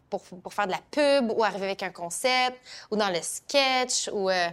[0.07, 2.55] Pour, pour, faire de la pub ou arriver avec un concept
[2.91, 4.07] ou dans le sketch.
[4.13, 4.47] Ou, euh...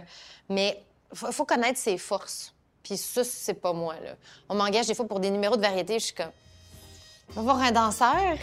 [0.49, 2.51] Mais il faut, connaître ses forces.
[2.81, 3.93] Puis ça, c'est pas moi.
[4.03, 4.15] Là.
[4.49, 5.99] On m'engage des fois pour des numéros de variété.
[5.99, 6.31] Je suis comme,
[7.35, 8.37] on va voir un danseur.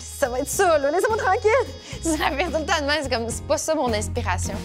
[0.00, 0.90] Ça va être ça, là.
[0.90, 1.50] Laissez-moi tranquille.
[2.02, 3.02] Ça fait tout le temps de.
[3.02, 4.56] C'est comme, c'est pas ça mon inspiration.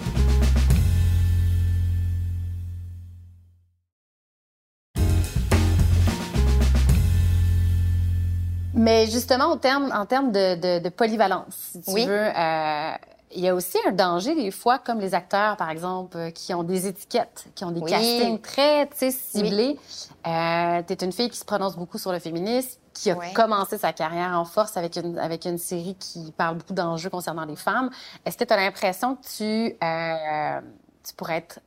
[8.91, 12.91] Mais justement, en termes, en termes de, de, polyvalence, si tu veux, euh,
[13.33, 16.53] il y a aussi un danger des fois, comme les acteurs, par exemple, euh, qui
[16.53, 19.79] ont des étiquettes, qui ont des castings très ciblés.
[20.27, 23.77] Euh, tu es une fille qui se prononce beaucoup sur le féminisme, qui a commencé
[23.77, 27.55] sa carrière en force avec une, avec une série qui parle beaucoup d'enjeux concernant les
[27.55, 27.89] femmes.
[28.25, 30.61] Est-ce que tu as l'impression que tu, euh,
[31.07, 31.59] tu pourrais être,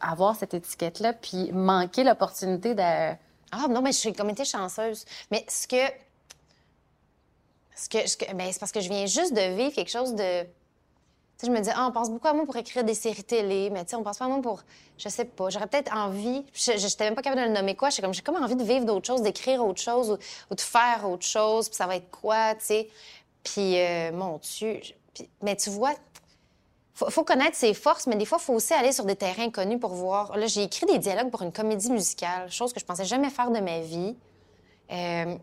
[0.00, 5.04] avoir cette étiquette-là, puis manquer l'opportunité de Ah non, mais je suis comme été chanceuse.
[5.32, 6.07] Mais ce que.
[8.34, 10.42] Ben, c'est parce que je viens juste de vivre quelque chose de.
[10.42, 13.22] Tu sais, je me dis, ah, on pense beaucoup à moi pour écrire des séries
[13.22, 14.62] télé, mais tu sais, on pense pas à moi pour.
[14.98, 15.50] Je sais pas.
[15.50, 16.44] J'aurais peut-être envie.
[16.52, 17.90] Je n'étais même pas capable de le nommer quoi.
[17.90, 20.18] J'ai comme, j'ai comme envie de vivre d'autres choses, d'écrire autre chose
[20.50, 22.88] ou, de faire autre chose, puis ça va être quoi, tu sais.
[23.44, 24.80] Puis, euh, mon Dieu.
[25.40, 25.94] mais tu vois,
[26.94, 29.78] faut, faut connaître ses forces, mais des fois, faut aussi aller sur des terrains inconnus
[29.78, 30.36] pour voir.
[30.36, 33.52] Là, j'ai écrit des dialogues pour une comédie musicale, chose que je pensais jamais faire
[33.52, 34.16] de ma vie.
[34.90, 35.36] Euh,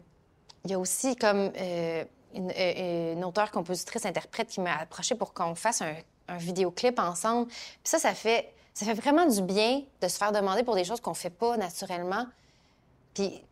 [0.65, 2.03] il y a aussi comme euh,
[2.35, 5.95] une, euh, une auteure, compositrice, interprète qui m'a approché pour qu'on fasse un,
[6.37, 7.47] vidéoclip ensemble.
[7.47, 10.83] Puis ça, ça fait, ça fait vraiment du bien de se faire demander pour des
[10.83, 12.25] choses qu'on fait pas naturellement.
[13.13, 13.43] Puis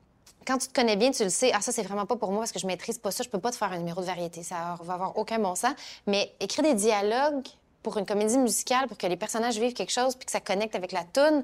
[0.47, 2.39] quand tu te connais bien, tu le sais, ah ça c'est vraiment pas pour moi
[2.39, 4.41] parce que je maîtrise pas ça, je peux pas te faire un numéro de variété,
[4.41, 5.73] ça va avoir aucun bon sens.
[6.07, 7.45] Mais écrire des dialogues
[7.83, 10.73] pour une comédie musicale, pour que les personnages vivent quelque chose, puis que ça connecte
[10.73, 11.43] avec la toune,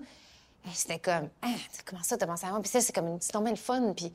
[0.74, 1.48] c'était comme, ah,
[1.86, 2.60] comment ça, t'as pensé à moi?
[2.62, 4.12] Puis ça, c'est comme, c'est tombé le fun, puis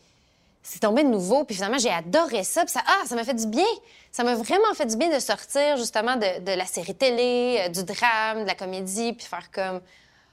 [0.66, 3.34] c'est tombé de nouveau, puis finalement, j'ai adoré ça, puis ça, ah, ça m'a fait
[3.34, 3.66] du bien.
[4.10, 7.84] Ça m'a vraiment fait du bien de sortir, justement, de, la série télé, euh, du
[7.84, 9.82] drame, de la comédie, puis faire comme,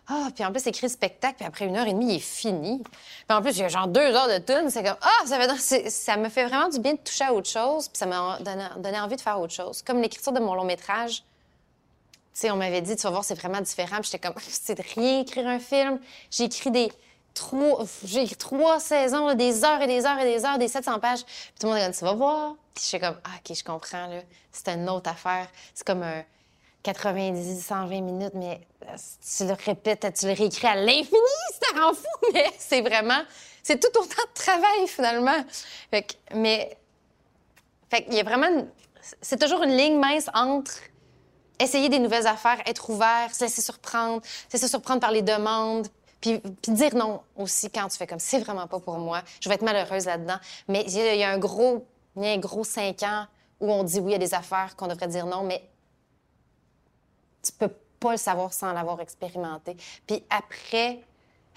[0.07, 2.19] ah, puis en plus, écrit le spectacle, puis après une heure et demie, il est
[2.19, 2.81] fini.
[3.27, 4.69] Puis en plus, a genre deux heures de tune.
[4.69, 7.89] C'est comme, ah, ça, ça me fait vraiment du bien de toucher à autre chose,
[7.89, 9.81] puis ça m'a donné, envie de faire autre chose.
[9.81, 11.23] Comme l'écriture de mon long métrage,
[12.33, 13.97] sais, on m'avait dit, tu vas voir, c'est vraiment différent.
[13.97, 15.99] Puis j'étais comme, c'est de rien écrire un film.
[16.29, 16.91] J'ai écrit des
[17.33, 21.23] trois, j'ai trois saisons, des heures et des heures et des heures, des 700 pages.
[21.23, 22.55] Puis tout le monde a dit, tu vas voir?
[22.73, 24.21] Puis j'étais comme, ah, OK, je comprends, là.
[24.51, 25.47] C'est une autre affaire.
[25.73, 26.23] C'est comme un
[26.83, 28.95] 90, 120 minutes, mais euh,
[29.37, 31.19] tu le répètes, tu le réécris à l'infini,
[31.61, 32.03] ça rend fou,
[32.33, 33.21] mais c'est vraiment,
[33.61, 35.45] c'est tout autant de travail, finalement.
[35.91, 36.77] Mais,
[37.89, 38.67] fait qu'il y a vraiment,
[39.21, 40.71] c'est toujours une ligne mince entre
[41.59, 45.87] essayer des nouvelles affaires, être ouvert, se laisser surprendre, se laisser surprendre par les demandes,
[46.21, 49.55] puis, dire non aussi quand tu fais comme c'est vraiment pas pour moi, je vais
[49.55, 50.37] être malheureuse là-dedans.
[50.67, 53.25] Mais il y, a un gros, il y a un gros cinq ans
[53.59, 55.67] où on dit oui à des affaires qu'on devrait dire non, mais
[57.43, 59.75] tu peux pas le savoir sans l'avoir expérimenté.
[60.05, 61.01] Puis après,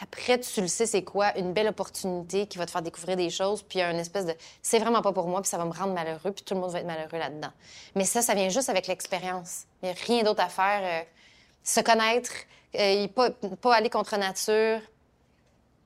[0.00, 1.36] après, tu le sais, c'est quoi?
[1.38, 4.78] Une belle opportunité qui va te faire découvrir des choses, puis une espèce de c'est
[4.78, 6.80] vraiment pas pour moi, puis ça va me rendre malheureux, puis tout le monde va
[6.80, 7.52] être malheureux là-dedans.
[7.94, 9.64] Mais ça, ça vient juste avec l'expérience.
[9.82, 10.80] Il n'y a rien d'autre à faire.
[10.82, 11.04] Euh,
[11.64, 12.30] se connaître,
[12.78, 14.80] euh, pas, aller contre nature.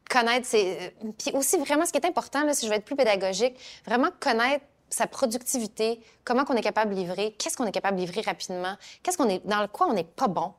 [0.09, 0.93] Connaître, c'est.
[1.05, 3.59] Euh, puis aussi, vraiment, ce qui est important, là, si je veux être plus pédagogique,
[3.87, 8.03] vraiment connaître sa productivité, comment qu'on est capable de livrer, qu'est-ce qu'on est capable de
[8.03, 10.55] livrer rapidement, qu'est-ce qu'on est, dans le quoi on n'est pas bon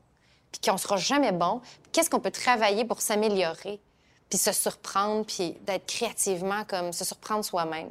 [0.52, 1.60] puis qu'on sera jamais bon,
[1.92, 3.80] qu'est-ce qu'on peut travailler pour s'améliorer,
[4.28, 7.90] puis se surprendre, puis d'être créativement comme se surprendre soi-même.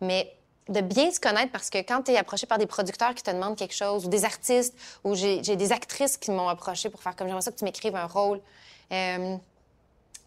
[0.00, 0.34] Mais
[0.68, 3.30] de bien se connaître parce que quand tu es approché par des producteurs qui te
[3.30, 7.16] demandent quelque chose, ou des artistes, ou j'ai des actrices qui m'ont approché pour faire
[7.16, 8.40] comme j'aimerais ça que tu m'écrives un rôle,
[8.92, 9.36] euh,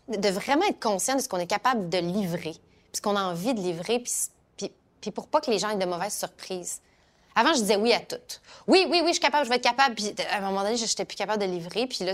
[0.10, 3.22] de vraiment être conscient de ce qu'on est capable de livrer, puis ce qu'on a
[3.22, 4.12] envie de livrer, puis,
[4.58, 6.82] puis, puis pour pas que les gens aient de mauvaises surprises.
[7.36, 8.16] Avant, je disais oui à tout.
[8.68, 9.96] Oui, oui, oui, je suis capable, je vais être capable.
[9.96, 11.88] Puis à un moment donné, je n'étais plus capable de livrer.
[11.88, 12.14] Puis là,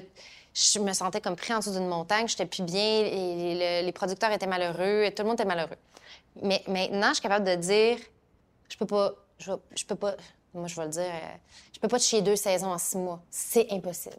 [0.53, 2.27] je me sentais comme pris en dessous d'une montagne.
[2.27, 3.01] Je n'étais plus bien.
[3.05, 5.03] Et les, producteurs étaient malheureux.
[5.03, 5.75] Et tout le monde était malheureux.
[6.41, 7.97] Mais maintenant, je suis capable de dire
[8.69, 9.13] je peux pas.
[9.39, 10.15] Je, peux pas.
[10.53, 11.03] Moi, je vais le dire.
[11.03, 11.35] Euh,
[11.73, 13.21] je peux pas te chier deux saisons en six mois.
[13.29, 14.17] C'est impossible.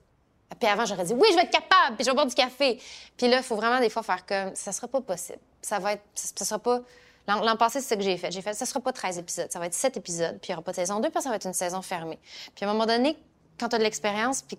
[0.58, 2.80] Puis avant, j'aurais dit oui, je vais être capable, puis je vais boire du café.
[3.16, 5.38] Puis là, il faut vraiment des fois faire comme ça sera pas possible.
[5.62, 6.02] Ça va être.
[6.14, 6.82] Ça sera pas.
[7.26, 8.32] L'an passé, c'est ce que j'ai fait.
[8.32, 10.54] J'ai fait, ça sera pas 13 épisodes, ça va être 7 épisodes, puis il n'y
[10.54, 12.18] aura pas de saison 2, puis ça va être une saison fermée.
[12.56, 13.16] Puis à un moment donné,
[13.58, 14.58] quand tu as de l'expérience, puis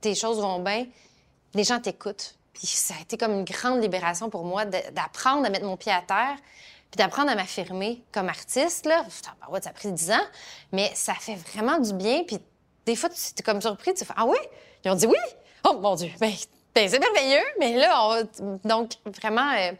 [0.00, 0.86] tes choses vont bien,
[1.54, 2.34] les gens t'écoutent.
[2.54, 5.92] Puis ça a été comme une grande libération pour moi d'apprendre à mettre mon pied
[5.92, 6.36] à terre,
[6.90, 8.86] puis d'apprendre à m'affirmer comme artiste.
[8.86, 9.04] Là.
[9.10, 10.26] ça a pris 10 ans,
[10.72, 12.24] mais ça fait vraiment du bien.
[12.24, 12.38] Puis
[12.86, 14.38] des fois, tu es comme surpris, tu fais Ah oui?
[14.84, 15.16] Ils ont dit oui?
[15.68, 16.10] Oh mon Dieu!
[16.20, 16.32] Ben,
[16.74, 18.22] ben c'est merveilleux, mais là,
[18.64, 19.52] donc vraiment.
[19.52, 19.72] Euh,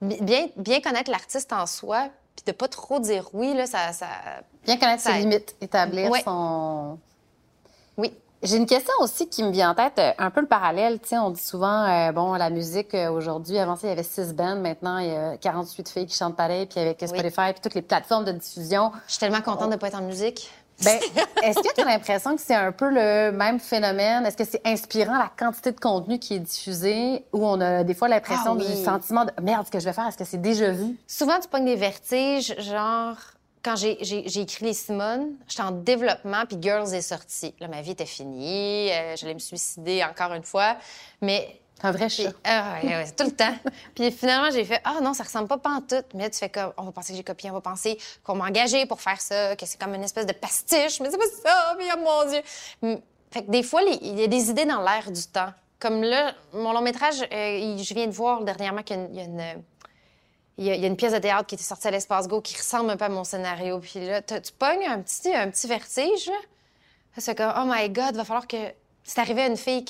[0.00, 3.92] bien, bien connaître l'artiste en soi, puis de pas trop dire oui, là, ça.
[3.92, 4.08] ça
[4.64, 6.98] bien connaître ses limites, établir son.
[8.44, 8.50] Oui.
[8.50, 11.00] J'ai une question aussi qui me vient en tête, euh, un peu le parallèle.
[11.00, 13.92] Tu sais, on dit souvent, euh, bon, la musique euh, aujourd'hui, avant ça, il y
[13.92, 17.52] avait six bands, maintenant, il y a 48 filles qui chantent pareil, puis avec Spotify,
[17.52, 18.92] puis toutes les plateformes de diffusion.
[19.06, 20.50] Je suis tellement contente de ne pas être en musique.
[20.84, 20.98] Ben,
[21.42, 24.26] est-ce que tu as l'impression que c'est un peu le même phénomène?
[24.26, 27.94] Est-ce que c'est inspirant la quantité de contenu qui est diffusé ou on a des
[27.94, 30.42] fois l'impression ah du sentiment de merde, ce que je vais faire, est-ce que c'est
[30.42, 30.96] déjà vu?
[31.06, 33.16] Souvent, tu pognes des vertiges, genre
[33.64, 37.54] quand j'ai écrit Les Simone, j'étais en développement, puis Girls est sorti.
[37.60, 40.76] Là, ma vie était finie, euh, j'allais me suicider encore une fois.
[41.22, 42.32] Mais un vrai chat.
[42.44, 42.78] Ah,
[43.16, 43.54] tout le temps.
[43.94, 46.04] puis finalement, j'ai fait Ah non, ça ressemble pas en tout.
[46.14, 48.36] Mais là, tu fais comme On va penser que j'ai copié, on va penser qu'on
[48.36, 51.00] m'a engagé pour faire ça, que c'est comme une espèce de pastiche.
[51.00, 53.00] Mais c'est pas ça, mais oh mon Dieu.
[53.30, 55.52] Fait que des fois, il y a des idées dans l'air du temps.
[55.80, 59.62] Comme là, mon long métrage, euh, je viens de voir dernièrement qu'il y a une,
[60.56, 62.90] il y, a, une pièce de théâtre qui était sortie à l'Espace Go qui ressemble
[62.90, 63.80] un peu à mon scénario.
[63.80, 66.30] Puis là, tu pognes un petit, un petit vertige.
[67.16, 68.72] C'est comme, oh my God, va falloir que.
[69.02, 69.84] C'est arrivé à une fille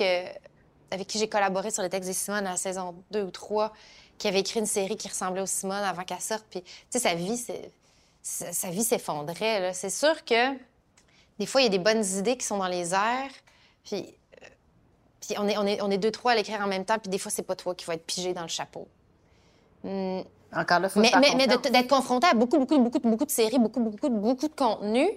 [0.91, 3.73] avec qui j'ai collaboré sur le texte de Simone à la saison 2 ou 3,
[4.19, 6.45] qui avait écrit une série qui ressemblait au Simone avant qu'elle sorte.
[6.51, 7.41] Puis, tu sais, sa vie,
[8.23, 9.73] sa vie s'effondrait.
[9.73, 10.57] C'est sûr que
[11.39, 13.31] des fois, il y a des bonnes idées qui sont dans les airs.
[13.85, 16.99] Puis, euh, on, est, deux, trois à l'écrire en même temps.
[16.99, 18.87] Puis des fois, c'est pas toi qui vas être pigé dans le chapeau.
[19.83, 20.21] Hmm.
[20.55, 23.59] Encore là, faut Mais, mais, mais d'être confronté à beaucoup, beaucoup, beaucoup, beaucoup de séries,
[23.59, 25.09] beaucoup, beaucoup, beaucoup de contenu.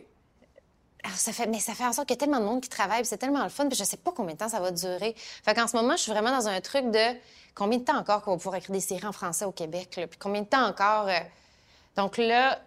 [1.03, 2.69] Alors, ça fait, mais ça fait en sorte qu'il y a tellement de monde qui
[2.69, 5.15] travaille, c'est tellement le fun, puis je sais pas combien de temps ça va durer.
[5.17, 7.17] Fait qu'en ce moment, je suis vraiment dans un truc de
[7.55, 10.19] combien de temps encore qu'on va pouvoir écrire des séries en français au Québec, puis
[10.19, 11.07] combien de temps encore.
[11.07, 11.19] Euh,
[11.95, 12.59] donc là,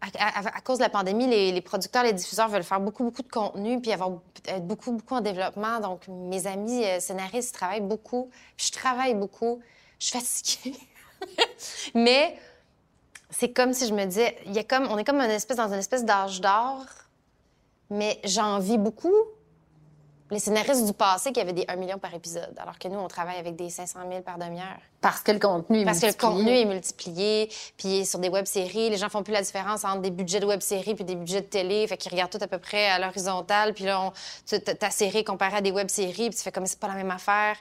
[0.00, 3.80] à, cause de la pandémie, les, producteurs, les diffuseurs veulent faire beaucoup, beaucoup de contenu,
[3.80, 4.12] puis avoir
[4.46, 5.80] être beaucoup, beaucoup en développement.
[5.80, 9.60] Donc, mes amis euh, scénaristes travaillent beaucoup, puis je travaille beaucoup.
[9.98, 10.78] Je suis fatiguée.
[11.94, 12.38] Mais
[13.30, 15.56] c'est comme si je me disais, il y a comme, on est comme une espèce,
[15.56, 16.84] dans une espèce d'âge d'or,
[17.90, 19.14] mais j'en vis beaucoup
[20.30, 23.08] les scénaristes du passé qui avaient des 1 million par épisode, alors que nous, on
[23.08, 24.78] travaille avec des 500 000 par demi-heure.
[25.00, 26.12] Parce que le contenu est Parce multiplié.
[26.12, 27.48] Parce que le contenu est multiplié.
[27.76, 30.94] Puis sur des web-séries, les gens font plus la différence entre des budgets de web-séries
[30.94, 31.86] puis des budgets de télé.
[31.86, 33.72] Fait qu'ils regardent tout à peu près à l'horizontale.
[33.72, 36.88] Puis là, on, ta série comparée à des web-séries, puis tu fais comme c'est pas
[36.88, 37.56] la même affaire.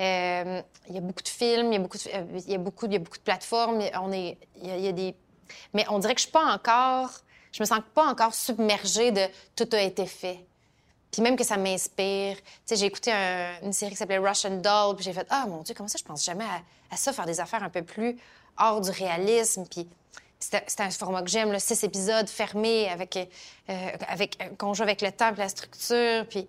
[0.00, 2.54] Euh, il y a beaucoup de films, il y a beaucoup de, euh, y y
[2.54, 3.82] a beaucoup de plateformes.
[4.00, 5.14] On est, y, a, des...
[5.74, 7.10] Mais on dirait que je suis pas encore...
[7.52, 9.26] Je me sens pas encore submergée de
[9.56, 10.46] tout a été fait.
[11.10, 12.36] Puis même que ça m'inspire.
[12.36, 13.10] Tu sais, j'ai écouté
[13.62, 16.04] une série qui s'appelait Russian Doll, puis j'ai fait Ah, mon Dieu, comment ça, je
[16.04, 16.44] pense jamais
[16.90, 18.16] à, ça, faire des affaires un peu plus
[18.56, 19.66] hors du réalisme.
[19.68, 19.88] Puis
[20.38, 25.10] c'était un format que j'aime, six épisodes fermés avec, euh, avec qu'on joue avec le
[25.10, 26.26] temps, puis la structure.
[26.28, 26.46] Puis,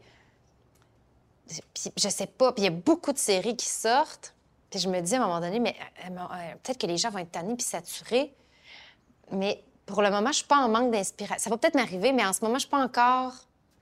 [1.74, 2.52] puis je sais pas.
[2.52, 4.34] Puis il y a beaucoup de séries qui sortent.
[4.70, 5.76] Puis je me dis à un moment donné, mais
[6.06, 8.34] euh, euh, peut-être que les gens vont être tannés puis saturés.
[9.32, 11.38] Mais pour le moment, je suis pas en manque d'inspiration.
[11.44, 13.34] Ça va peut-être m'arriver, mais en ce moment, je suis pas encore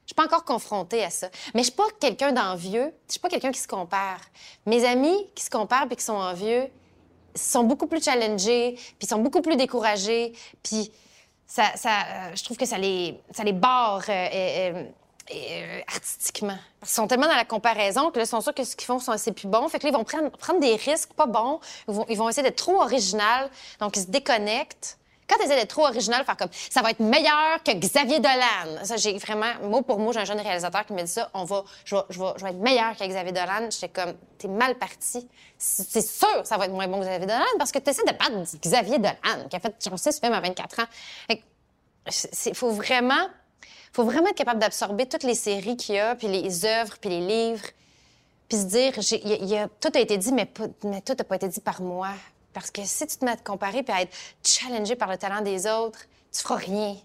[0.06, 1.30] je suis pas encore confrontée à ça.
[1.54, 2.92] Mais je suis pas quelqu'un d'envieux.
[3.06, 4.20] Je suis pas quelqu'un qui se compare.
[4.66, 6.68] Mes amis qui se comparent puis qui sont envieux
[7.36, 10.92] sont beaucoup plus challengés, puis sont beaucoup plus découragés, puis
[11.46, 14.04] ça, euh, je trouve que ça les, ça les barre
[15.32, 16.58] euh, artistiquement.
[16.80, 18.88] Parce qu'ils sont tellement dans la comparaison que là, ils sont sûrs que ce qu'ils
[18.88, 19.68] font, c'est plus bon.
[19.70, 21.60] Fait que là, ils vont prendre, prendre des risques pas bons.
[21.88, 23.50] Ils vont, ils vont essayer d'être trop original.
[23.80, 24.98] Donc, ils se déconnectent.
[25.30, 28.84] Quand tu essaies d'être trop original, faire comme ça va être meilleur que Xavier Dolan.
[28.84, 31.30] Ça, j'ai vraiment, mot pour mot, j'ai un jeune réalisateur qui me dit ça.
[31.36, 33.70] On va, je vais, je vais, je vais être meilleur que Xavier Dolan.
[33.70, 35.28] J'étais comme, t'es mal parti.
[35.60, 38.14] C'est sûr, ça va être moins bon que Xavier Dolan parce que tu essaies de
[38.14, 40.88] battre Xavier Dolan, qui a fait, genre, ce film à 24 ans.
[42.46, 43.28] Il faut vraiment,
[43.92, 47.10] faut vraiment être capable d'absorber toutes les séries qu'il y a, puis les œuvres, puis
[47.10, 47.66] les livres,
[48.48, 50.52] puis se dire, y a, tout a été dit, mais,
[50.84, 52.10] mais tout n'a pas été dit par moi.
[52.54, 55.18] Parce que si tu te mets à te comparer et à être challengé par le
[55.18, 56.00] talent des autres,
[56.32, 56.96] tu feras rien.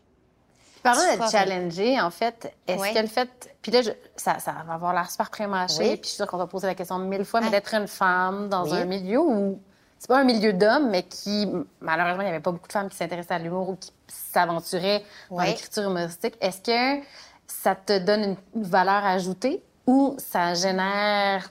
[0.83, 3.55] Parlant d'être challengé, en fait, est-ce que le fait.
[3.63, 3.81] Puis là,
[4.17, 6.75] ça, ça, va avoir l'air super prémâché, puis je suis sûre qu'on va poser la
[6.75, 9.61] question mille fois, mais d'être une femme dans un milieu où.
[10.05, 11.49] C'est pas un milieu d'hommes, mais qui,
[11.81, 15.03] malheureusement, il n'y avait pas beaucoup de femmes qui s'intéressaient à l'humour ou qui s'aventuraient
[15.31, 16.35] dans l'écriture humoristique.
[16.43, 17.03] Est-ce que
[17.47, 21.51] ça te donne une valeur ajoutée ou ça génère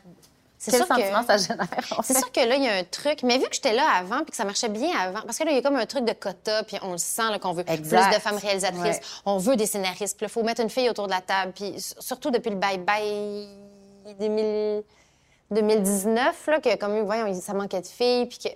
[0.59, 1.25] c'est sûr sentiment que...
[1.25, 1.67] ça génère?
[2.03, 3.23] C'est sûr que là, il y a un truc.
[3.23, 5.49] Mais vu que j'étais là avant puis que ça marchait bien avant, parce que là,
[5.49, 7.79] il y a comme un truc de quota, puis on le sent qu'on veut plus
[7.79, 10.15] de femmes réalisatrices, on veut des scénaristes.
[10.15, 11.53] Puis il faut mettre une fille autour de la table.
[11.55, 13.47] Puis surtout depuis le bye-bye
[15.53, 18.49] 2019, là, que comme, voyons, ça manquait de filles, puis que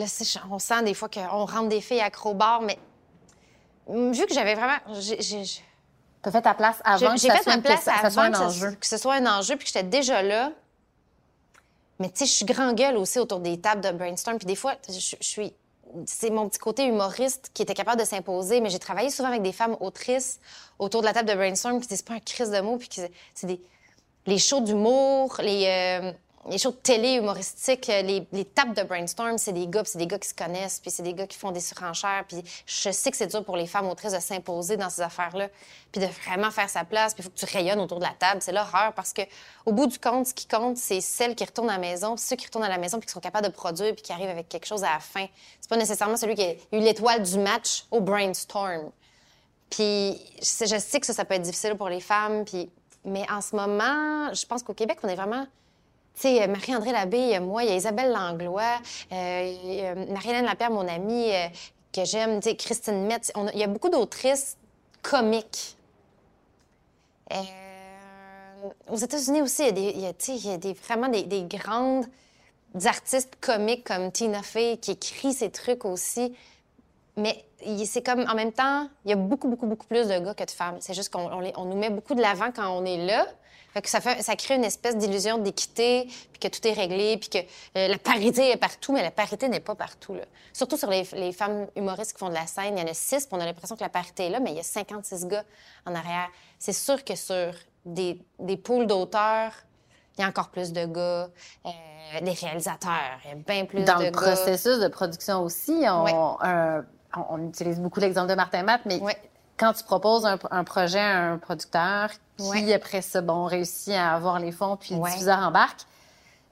[0.00, 0.06] là,
[0.50, 2.78] on sent des fois qu'on rentre des filles acrobates, mais
[3.88, 4.78] vu que j'avais vraiment...
[6.24, 8.70] T'as fait ta place avant J'ai fait ma place avant soit un enjeu.
[8.80, 10.52] que ce soit un enjeu, puis que j'étais déjà là.
[11.98, 14.38] Mais tu sais, je suis grand gueule aussi autour des tables de brainstorm.
[14.38, 15.52] Puis des fois, je, suis.
[16.06, 19.42] C'est mon petit côté humoriste qui était capable de s'imposer, mais j'ai travaillé souvent avec
[19.42, 20.40] des femmes autrices
[20.78, 22.88] autour de la table de brainstorm, puis c'est pas un crise de mots, puis
[23.34, 23.60] c'est des.
[24.26, 25.66] Les shows d'humour, les.
[25.66, 26.12] Euh,
[26.58, 30.06] shows de télé humoristiques, euh, les, les tables de brainstorm, c'est des gars, c'est des
[30.06, 33.10] gars qui se connaissent, puis c'est des gars qui font des surenchères, puis je sais
[33.10, 35.48] que c'est dur pour les femmes autrices de s'imposer dans ces affaires-là,
[35.92, 38.14] puis de vraiment faire sa place, puis il faut que tu rayonnes autour de la
[38.18, 39.22] table, c'est l'horreur parce que
[39.64, 42.36] au bout du compte, ce qui compte, c'est celles qui retournent à la maison, ceux
[42.36, 44.48] qui retournent à la maison puis qui sont capables de produire puis qui arrivent avec
[44.48, 45.26] quelque chose à la fin.
[45.60, 48.90] C'est pas nécessairement celui qui a eu l'étoile du match au brainstorm.
[49.70, 52.70] Puis je sais que ça, ça peut être difficile pour les femmes, puis
[53.04, 55.46] mais en ce moment, je pense qu'au Québec, on est vraiment
[56.14, 58.78] tu sais, Marie-André Labbé, a moi, il y a Isabelle Langlois,
[59.10, 61.48] euh, Marie-Hélène Lapierre, mon amie euh,
[61.92, 63.32] que j'aime, tu sais, Christine Metz.
[63.52, 64.56] il y a beaucoup d'autrices
[65.02, 65.76] comiques.
[67.32, 67.36] Euh,
[68.88, 71.42] aux États-Unis aussi, il y a, des, il y il y a des, vraiment des,
[71.42, 72.06] grandes
[72.84, 76.32] artistes comiques comme Tina Fey qui écrit ces trucs aussi.
[77.16, 77.44] Mais
[77.84, 80.44] c'est comme, en même temps, il y a beaucoup, beaucoup, beaucoup plus de gars que
[80.44, 80.76] de femmes.
[80.80, 83.26] C'est juste qu'on on, nous met beaucoup de l'avant quand on est là.
[83.72, 87.16] Fait que ça, fait, ça crée une espèce d'illusion d'équité, puis que tout est réglé,
[87.16, 87.38] puis que
[87.76, 90.14] euh, la parité est partout, mais la parité n'est pas partout.
[90.14, 90.22] Là.
[90.52, 92.94] Surtout sur les, les, femmes humoristes qui font de la scène, il y en a
[92.94, 95.26] six, puis on a l'impression que la parité est là, mais il y a 56
[95.26, 95.42] gars
[95.86, 96.28] en arrière.
[96.60, 97.52] C'est sûr que sur
[97.84, 99.52] des, des poules d'auteurs,
[100.16, 101.28] il y a encore plus de gars,
[101.66, 101.70] euh,
[102.22, 103.94] des réalisateurs, il y a bien plus de gars.
[103.94, 106.38] Dans le processus de production aussi, on,
[107.30, 109.00] on, utilise beaucoup l'exemple de Martin Matt, mais
[109.56, 114.38] quand tu proposes un, projet à un producteur qui, après ça, bon, réussit à avoir
[114.38, 115.80] les fonds, puis le diffuseur embarque,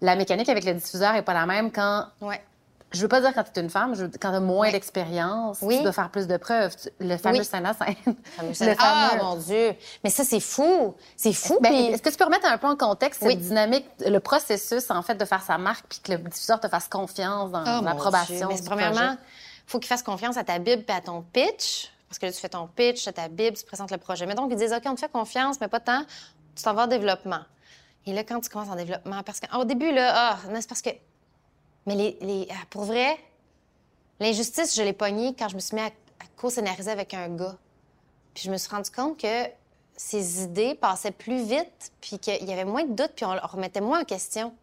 [0.01, 2.07] la mécanique avec le diffuseur est pas la même quand
[2.93, 5.61] je veux pas dire quand tu es une femme, je quand tu as moins d'expérience,
[5.61, 6.75] tu dois faire plus de preuves.
[7.01, 8.17] Le fameux scène à scène.
[8.79, 9.75] Ah, mon Dieu!
[10.05, 10.95] Mais ça, c'est fou!
[11.17, 11.59] C'est fou!
[11.61, 15.03] Ben, est-ce que tu peux remettre un peu en contexte cette dynamique, le processus, en
[15.03, 18.49] fait, de faire sa marque, puis que le diffuseur te fasse confiance dans oh, l'approbation
[18.49, 19.19] Mais premièrement, il
[19.67, 21.91] faut qu'il fasse confiance à ta Bible et à ton pitch.
[22.09, 24.27] Parce que là, tu fais ton pitch, à ta Bible, tu présentes le projet.
[24.27, 26.05] Mais donc, ils disent, OK, on te fait confiance, mais pas tant,
[26.55, 27.41] tu t'en vas en développement.
[28.05, 30.91] Et là, quand tu commences en développement, parce qu'au début, là, ah, c'est parce que
[31.87, 32.17] mais
[32.51, 33.19] ah, pour vrai,
[34.21, 35.91] l'injustice, je l'ai pognée quand je me suis mis à,
[36.37, 37.57] co-scénariser avec un gars.
[38.35, 39.47] Puis je me suis rendu compte que
[39.97, 43.81] ses idées passaient plus vite, puis qu'il y avait moins de doutes, puis on, remettait
[43.81, 44.55] moins en question.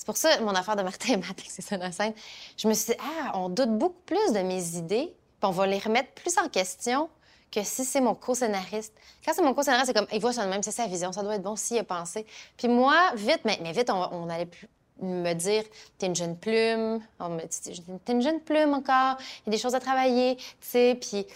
[0.00, 1.42] C'est pour ça, mon affaire de Martin et Matt,
[1.72, 2.14] la scène.
[2.56, 5.66] Je me suis dit, ah, on doute beaucoup plus de mes idées, puis on va
[5.66, 7.10] les remettre plus en question
[7.52, 8.94] que si c'est mon co-scénariste.
[9.22, 11.22] Quand c'est mon co-scénariste, c'est comme, il voit ça de même, c'est sa vision, ça
[11.22, 12.24] doit être bon s'il a pensé.
[12.56, 14.68] Puis moi, vite, mais, vite, on, allait plus,
[15.02, 15.64] me dire
[15.98, 19.50] t'es une jeune plume, on me dit t'es une jeune plume encore, il y a
[19.50, 21.26] des choses à travailler, tu sais, puis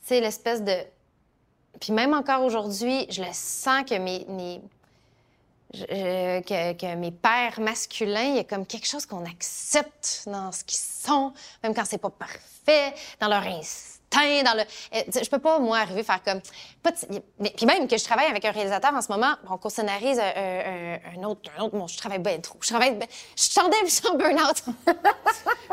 [0.00, 0.72] c'est l'espèce de
[1.78, 4.60] puis même encore aujourd'hui, je le sens que mes
[5.86, 10.64] que, que, mes pères masculins, il y a comme quelque chose qu'on accepte dans ce
[10.64, 13.94] qu'ils sont, même quand c'est pas parfait, dans leur instinct
[14.44, 14.60] dans le.
[14.60, 16.40] Euh, je peux pas, moi, arriver à faire comme.
[17.56, 21.50] puis même que je travaille avec un réalisateur en ce moment, on co-scénarise un, autre,
[21.56, 21.76] un autre.
[21.76, 22.58] Bon, je travaille bien trop.
[22.60, 22.98] Je travaille.
[23.36, 24.64] Je en, je suis en burn-out.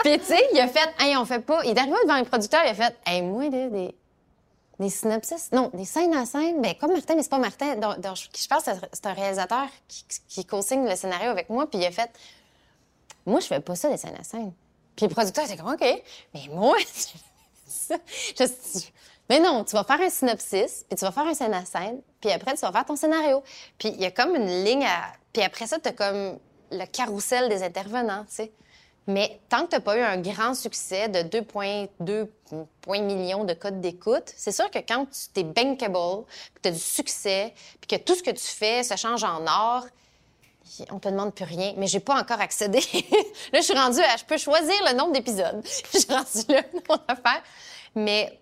[0.03, 0.89] puis, tu sais, il a fait.
[0.99, 1.61] Hey, on fait pas.
[1.63, 2.95] Il est arrivé devant un producteur, il a fait.
[3.05, 3.95] Hey, moi, des, des,
[4.81, 5.51] des synopsis?
[5.51, 6.61] Non, des scènes à scène.
[6.61, 7.75] Ben, comme Martin, mais c'est pas Martin.
[7.75, 11.79] Donc, je pense que c'est un réalisateur qui, qui co-signe le scénario avec moi, puis
[11.79, 12.11] il a fait.
[13.25, 14.51] Moi, je fais pas ça, des scènes à scène.
[14.95, 16.03] Puis le producteur, c'est comme, OK.
[16.33, 16.77] Mais moi,
[19.29, 22.01] mais non, tu vas faire un synopsis, puis tu vas faire un scène à scène,
[22.19, 23.43] puis après, tu vas faire ton scénario.
[23.77, 25.13] Puis il y a comme une ligne à...
[25.31, 26.37] Puis après ça, tu as comme
[26.71, 28.51] le carrousel des intervenants, tu sais.
[29.07, 32.27] Mais tant que tu n'as pas eu un grand succès de 2,2
[33.01, 36.25] millions de codes d'écoute, c'est sûr que quand tu es bankable,
[36.55, 39.45] que tu as du succès, puis que tout ce que tu fais se change en
[39.47, 39.85] or,
[40.91, 42.79] on te demande plus rien, mais j'ai pas encore accédé.
[43.53, 45.61] là, je suis rendue à, je peux choisir le nombre d'épisodes.
[45.93, 47.41] je suis rendue là, mon affaire.
[47.95, 48.39] Mais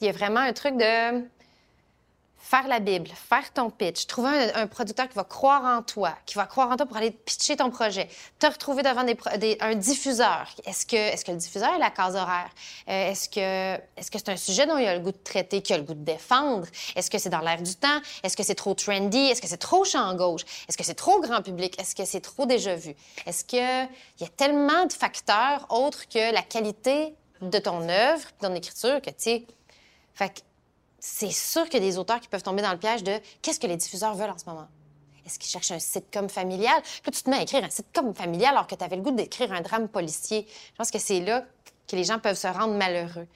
[0.00, 1.24] il y a vraiment un truc de
[2.52, 6.34] faire la Bible, faire ton pitch, trouver un, producteur qui va croire en toi, qui
[6.34, 10.54] va croire en toi pour aller pitcher ton projet, te retrouver devant des, un diffuseur.
[10.66, 12.50] Est-ce que, est-ce que le diffuseur est la case horaire?
[12.88, 15.78] Euh, est-ce que, c'est un sujet dont il a le goût de traiter, qu'il a
[15.78, 16.66] le goût de défendre?
[16.94, 18.00] Est-ce que c'est dans l'air du temps?
[18.22, 19.30] Est-ce que c'est trop trendy?
[19.30, 20.44] Est-ce que c'est trop champ gauche?
[20.68, 21.80] Est-ce que c'est trop grand public?
[21.80, 22.94] Est-ce que c'est trop déjà vu?
[23.24, 28.46] Est-ce qu'il y a tellement de facteurs autres que la qualité de ton œuvre, de
[28.46, 29.46] ton écriture, que tu sais.
[31.04, 33.58] C'est sûr qu'il y a des auteurs qui peuvent tomber dans le piège de qu'est-ce
[33.58, 34.68] que les diffuseurs veulent en ce moment?
[35.26, 36.80] Est-ce qu'ils cherchent un sitcom familial?
[37.02, 39.10] Puis tu te mets à écrire un sitcom familial alors que tu avais le goût
[39.10, 40.46] d'écrire un drame policier.
[40.48, 41.44] Je pense que c'est là
[41.88, 43.26] que les gens peuvent se rendre malheureux.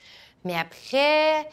[0.45, 1.51] Mais après,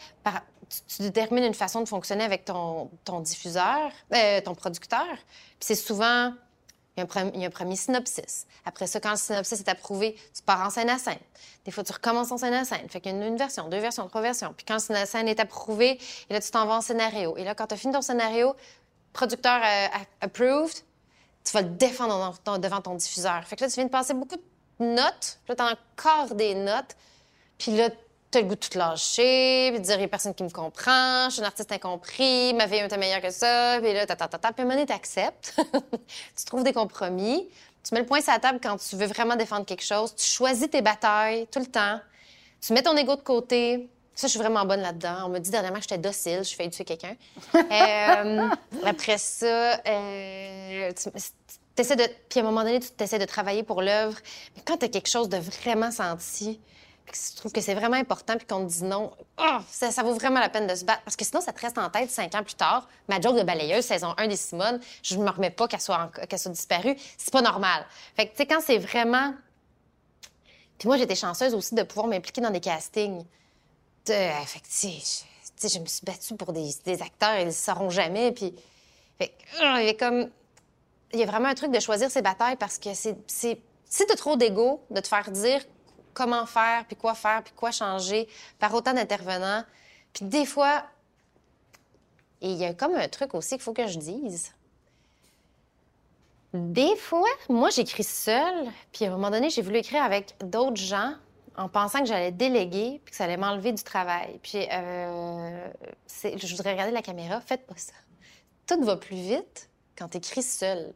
[0.87, 5.07] tu, détermines une façon de fonctionner avec ton, ton diffuseur, euh, ton producteur.
[5.07, 6.31] Puis c'est souvent
[6.95, 8.45] il y, a un premier, synopsis.
[8.65, 11.17] Après ça, quand le synopsis est approuvé, tu pars en scène à scène.
[11.65, 12.87] Des fois, tu recommences en scène à scène.
[12.87, 14.53] Fait qu'il y a une, version, deux versions, trois versions.
[14.55, 17.35] Puis quand le scène scène est approuvé, et là, tu t'en vas en scénario.
[17.37, 18.55] Et là, quand tu as fini ton scénario,
[19.11, 19.87] producteur euh,
[20.21, 20.75] approved,
[21.43, 23.43] tu vas le défendre devant ton diffuseur.
[23.45, 25.39] Fait que là, tu viens de passer beaucoup de notes.
[25.45, 25.77] Puis là, tu as
[26.11, 26.95] encore des notes.
[27.57, 27.89] Puis là,
[28.33, 30.49] t'as le goût de tout lâcher, puis de dire, il n'y a personne qui me
[30.49, 34.15] comprend, je suis un artiste incompris, ma vie est meilleure que ça, puis là, ta,
[34.15, 34.39] ta, ta.
[34.39, 35.55] Puis à un moment donné, t'acceptes,
[36.35, 37.47] tu trouves des compromis,
[37.83, 40.25] tu mets le point sur la table quand tu veux vraiment défendre quelque chose, tu
[40.25, 41.99] choisis tes batailles tout le temps,
[42.59, 43.89] tu mets ton ego de côté.
[44.15, 45.25] Ça, je suis vraiment bonne là-dedans.
[45.25, 47.15] On me dit dernièrement que j'étais docile, je fais tuer quelqu'un.
[47.55, 48.47] euh,
[48.85, 52.03] après ça, euh, tu, de...
[52.29, 54.17] Puis à un moment donné, tu essaies de travailler pour l'œuvre.
[54.55, 56.59] Mais quand tu as quelque chose de vraiment senti,
[57.11, 60.39] je trouve que c'est vraiment important, puis qu'on te dit non, oh, ça, vaut vraiment
[60.39, 61.01] la peine de se battre.
[61.03, 62.87] Parce que sinon, ça te reste en tête cinq ans plus tard.
[63.07, 66.39] Ma joke de balayeuse, saison 1 des Simone, je me remets pas qu'elle soit, qu'elle
[66.39, 66.95] soit disparue.
[67.17, 67.85] C'est pas normal.
[68.15, 69.33] Fait que, tu sais, quand c'est vraiment
[70.77, 73.23] Puis moi, j'étais chanceuse aussi de pouvoir m'impliquer dans des castings.
[74.05, 78.31] Fait que, je me suis battue pour des, acteurs, ils ne le sauront jamais.
[78.31, 78.53] Puis,
[79.17, 80.29] fait, euh, il y a comme.
[81.13, 83.17] Il y a vraiment un truc de choisir ses batailles parce que c'est.
[83.27, 85.61] Si tu trop d'ego, de te faire dire
[86.13, 88.27] comment faire, puis quoi faire, puis quoi changer
[88.59, 89.63] par autant d'intervenants.
[90.13, 90.83] Puis des fois,
[92.41, 94.53] et il y a comme un truc aussi qu'il faut que je dise.
[96.53, 100.77] Des fois, moi, j'écris seule, puis à un moment donné, j'ai voulu écrire avec d'autres
[100.77, 101.15] gens
[101.55, 104.39] en pensant que j'allais déléguer puis que ça allait m'enlever du travail.
[104.43, 105.67] Puis, euh,
[106.23, 107.41] je voudrais regarder la caméra.
[107.41, 107.93] Faites pas ça.
[108.67, 110.93] Tout va plus vite quand tu écris seul.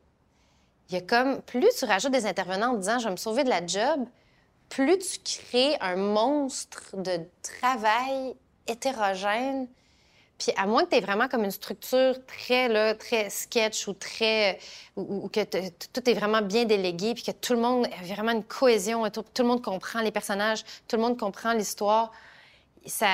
[0.90, 3.44] Il y a comme, plus tu rajoutes des intervenants en disant, je vais me sauver
[3.44, 4.06] de la job,
[4.70, 8.36] plus tu crées un monstre de travail
[8.68, 9.68] hétérogène.
[10.38, 14.60] Puis à moins que tu aies vraiment comme une structure très, très sketch ou très...
[14.96, 15.44] ou, que
[15.94, 19.24] tout est vraiment bien délégué, puis que tout le monde a vraiment une cohésion, tout,
[19.34, 22.12] tout le monde comprend les personnages, tout le monde comprend l'histoire.
[22.86, 23.08] Ça,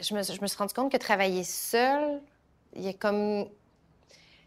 [0.00, 2.20] je me, je me suis rendu compte que travailler seul,
[2.74, 3.48] il y a comme...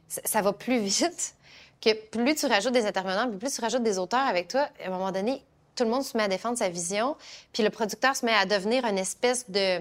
[0.09, 1.35] Ça va plus vite
[1.81, 4.89] que plus tu rajoutes des intervenants, plus tu rajoutes des auteurs avec toi, à un
[4.89, 5.43] moment donné,
[5.77, 7.15] tout le monde se met à défendre sa vision,
[7.53, 9.79] puis le producteur se met à devenir une espèce de...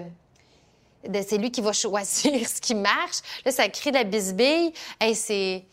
[1.03, 3.19] c'est lui qui va choisir ce qui marche.
[3.43, 4.71] Là, ça crée de la bisbille.
[5.13, 5.65] c'est...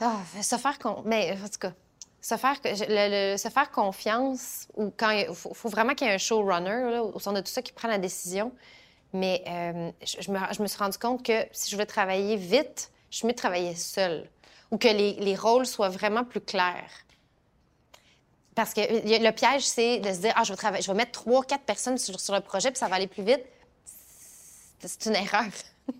[0.00, 0.78] Ah, se faire...
[1.06, 1.72] Mais en tout cas,
[2.20, 6.90] se faire, se faire confiance, ou quand il faut, vraiment qu'il y ait un showrunner
[6.90, 8.52] là, au centre de tout ça qui prend la décision.
[9.12, 10.30] Mais euh, je,
[10.62, 14.28] me, suis rendu compte que si je veux travailler vite, je suis mieux travailler seule
[14.70, 17.05] ou que les rôles soient vraiment plus clairs.
[18.56, 21.12] Parce que le piège, c'est de se dire, ah, je vais, travailler, je vais mettre
[21.12, 23.44] trois, quatre personnes sur, sur le projet, puis ça va aller plus vite.
[24.80, 25.44] C'est une erreur.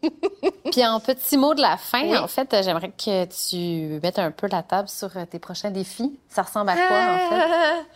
[0.72, 4.48] puis en petits mots de la fin, en fait, j'aimerais que tu mettes un peu
[4.50, 6.18] la table sur euh, tes prochains défis.
[6.30, 7.86] Ça ressemble à quoi, en fait?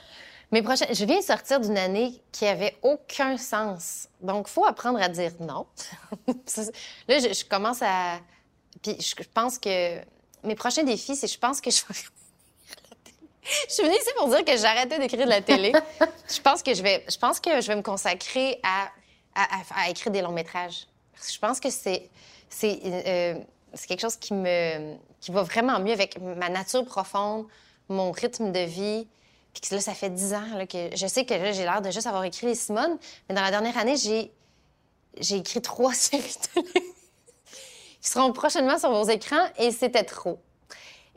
[0.53, 0.87] Mes prochains...
[0.93, 4.09] Je viens de sortir d'une année qui avait aucun sens.
[4.21, 5.67] Donc, il faut apprendre à dire non.
[7.09, 8.19] Là, je, commence à...
[8.83, 10.01] Puis je pense que
[10.45, 11.95] mes prochains défis, c'est je pense que je vais
[13.69, 15.73] je suis venue ici pour dire que j'arrêtais d'écrire de la télé.
[16.29, 18.91] je pense que je vais, je pense que je vais me consacrer à,
[19.35, 20.87] à, écrire des longs métrages.
[21.31, 23.35] Je pense que euh,
[23.75, 27.47] c'est quelque chose qui me, qui va vraiment mieux avec ma nature profonde,
[27.89, 29.07] mon rythme de vie.
[29.53, 32.25] Puis là, ça fait dix ans que je sais que j'ai l'air de juste avoir
[32.25, 34.33] écrit les Simone, mais dans la dernière année, j'ai,
[35.19, 36.73] j'ai écrit trois séries télé
[38.01, 40.41] qui seront prochainement sur vos écrans et c'était trop.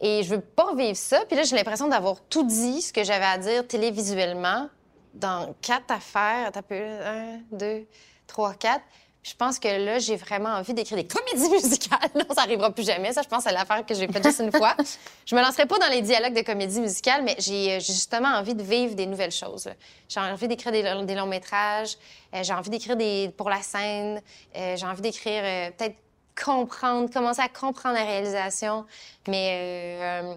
[0.06, 1.24] Et je veux pas vivre ça.
[1.26, 4.68] Puis là, j'ai l'impression d'avoir tout dit ce que j'avais à dire télévisuellement
[5.14, 6.52] dans quatre affaires.
[6.52, 7.88] T'as peu un, deux,
[8.28, 8.84] trois, quatre.
[9.24, 12.10] Je pense que là, j'ai vraiment envie d'écrire des comédies musicales.
[12.16, 13.14] Non, ça arrivera plus jamais.
[13.14, 14.76] Ça, je pense, c'est l'affaire que j'ai faite juste une fois.
[15.26, 18.62] Je me lancerai pas dans les dialogues de comédies musicales, mais j'ai justement envie de
[18.62, 19.70] vivre des nouvelles choses.
[20.10, 21.96] J'ai envie d'écrire des, longs métrages.
[22.36, 24.22] Euh, j'ai envie d'écrire des pour la scène.
[24.58, 25.96] Euh, j'ai envie d'écrire euh, peut-être
[26.42, 28.86] comprendre, commencer à comprendre la réalisation,
[29.28, 29.98] mais...
[30.02, 30.36] Euh,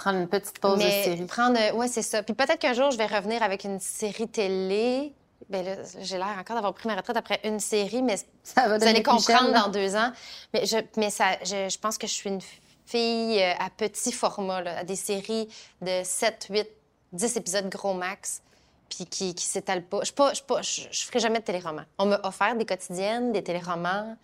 [0.00, 1.26] prendre une petite pause de série.
[1.26, 2.22] Prendre, ouais, c'est ça.
[2.22, 5.12] Puis peut-être qu'un jour, je vais revenir avec une série télé.
[5.48, 8.78] Bien là, j'ai l'air encore d'avoir pris ma retraite après une série, mais ça va
[8.78, 10.12] vous allez comprendre dans deux ans.
[10.54, 12.40] Mais, je, mais ça, je, pense que je suis une
[12.86, 15.48] fille euh, à petit format, là, à des séries
[15.82, 16.68] de 7, 8,
[17.12, 18.42] 10 épisodes gros max,
[18.88, 20.00] puis qui, qui s'étalent pas.
[20.04, 21.84] Je ne je, je, ferai jamais de téléroman.
[21.98, 24.16] On m'a offert des quotidiennes, des téléromans.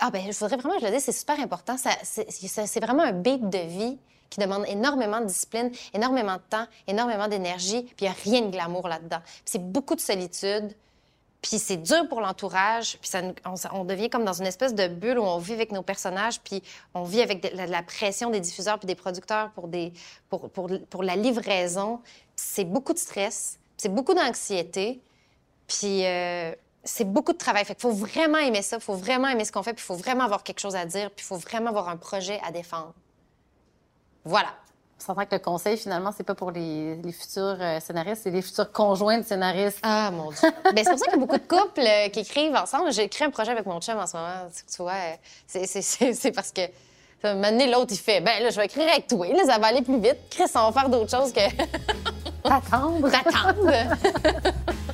[0.00, 1.76] Ah, ben, je voudrais vraiment je le dise, c'est super important.
[2.02, 3.98] C'est vraiment un beat de vie
[4.30, 8.42] qui demande énormément de discipline, énormément de temps, énormément d'énergie, puis il n'y a rien
[8.42, 9.18] de glamour là-dedans.
[9.44, 10.72] C'est beaucoup de solitude,
[11.42, 13.22] puis c'est dur pour l'entourage, puis ça,
[13.72, 16.62] on, devient comme dans une espèce de bulle où on vit avec nos personnages, puis
[16.94, 19.92] on vit avec la, pression des diffuseurs puis des producteurs pour, des,
[20.28, 22.00] pour, pour, pour la livraison.
[22.36, 25.02] C'est beaucoup de stress, c'est beaucoup d'anxiété,
[25.66, 26.06] puis...
[26.06, 27.64] Euh, c'est beaucoup de travail.
[27.64, 29.86] Fait qu'il faut vraiment aimer ça, il faut vraiment aimer ce qu'on fait, puis il
[29.86, 32.50] faut vraiment avoir quelque chose à dire, puis il faut vraiment avoir un projet à
[32.50, 32.94] défendre.
[34.24, 34.48] Voilà.
[34.98, 38.42] On s'entend que le conseil, finalement, c'est pas pour les, futurs euh, scénaristes, c'est les
[38.42, 39.78] futurs conjoints de scénaristes.
[39.82, 40.40] Ah, mon Dieu.
[40.64, 42.92] ben, c'est pour ça qu'il y a beaucoup de couples euh, qui écrivent ensemble.
[42.92, 44.48] J'ai écrit un projet avec mon chum en ce moment.
[44.70, 46.62] Tu vois, euh, c'est parce que.
[47.22, 49.26] Maintenant, l'autre, il fait Ben là, je vais écrire avec toi.
[49.26, 50.16] Là, ça va aller plus vite.
[50.30, 51.40] Chris, on va faire d'autres choses que.
[52.42, 53.10] T'attendre.
[53.10, 53.70] T'attendre.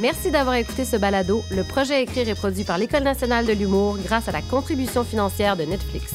[0.00, 1.44] Merci d'avoir écouté ce balado.
[1.50, 5.58] Le projet Écrire est produit par l'École nationale de l'humour grâce à la contribution financière
[5.58, 6.14] de Netflix.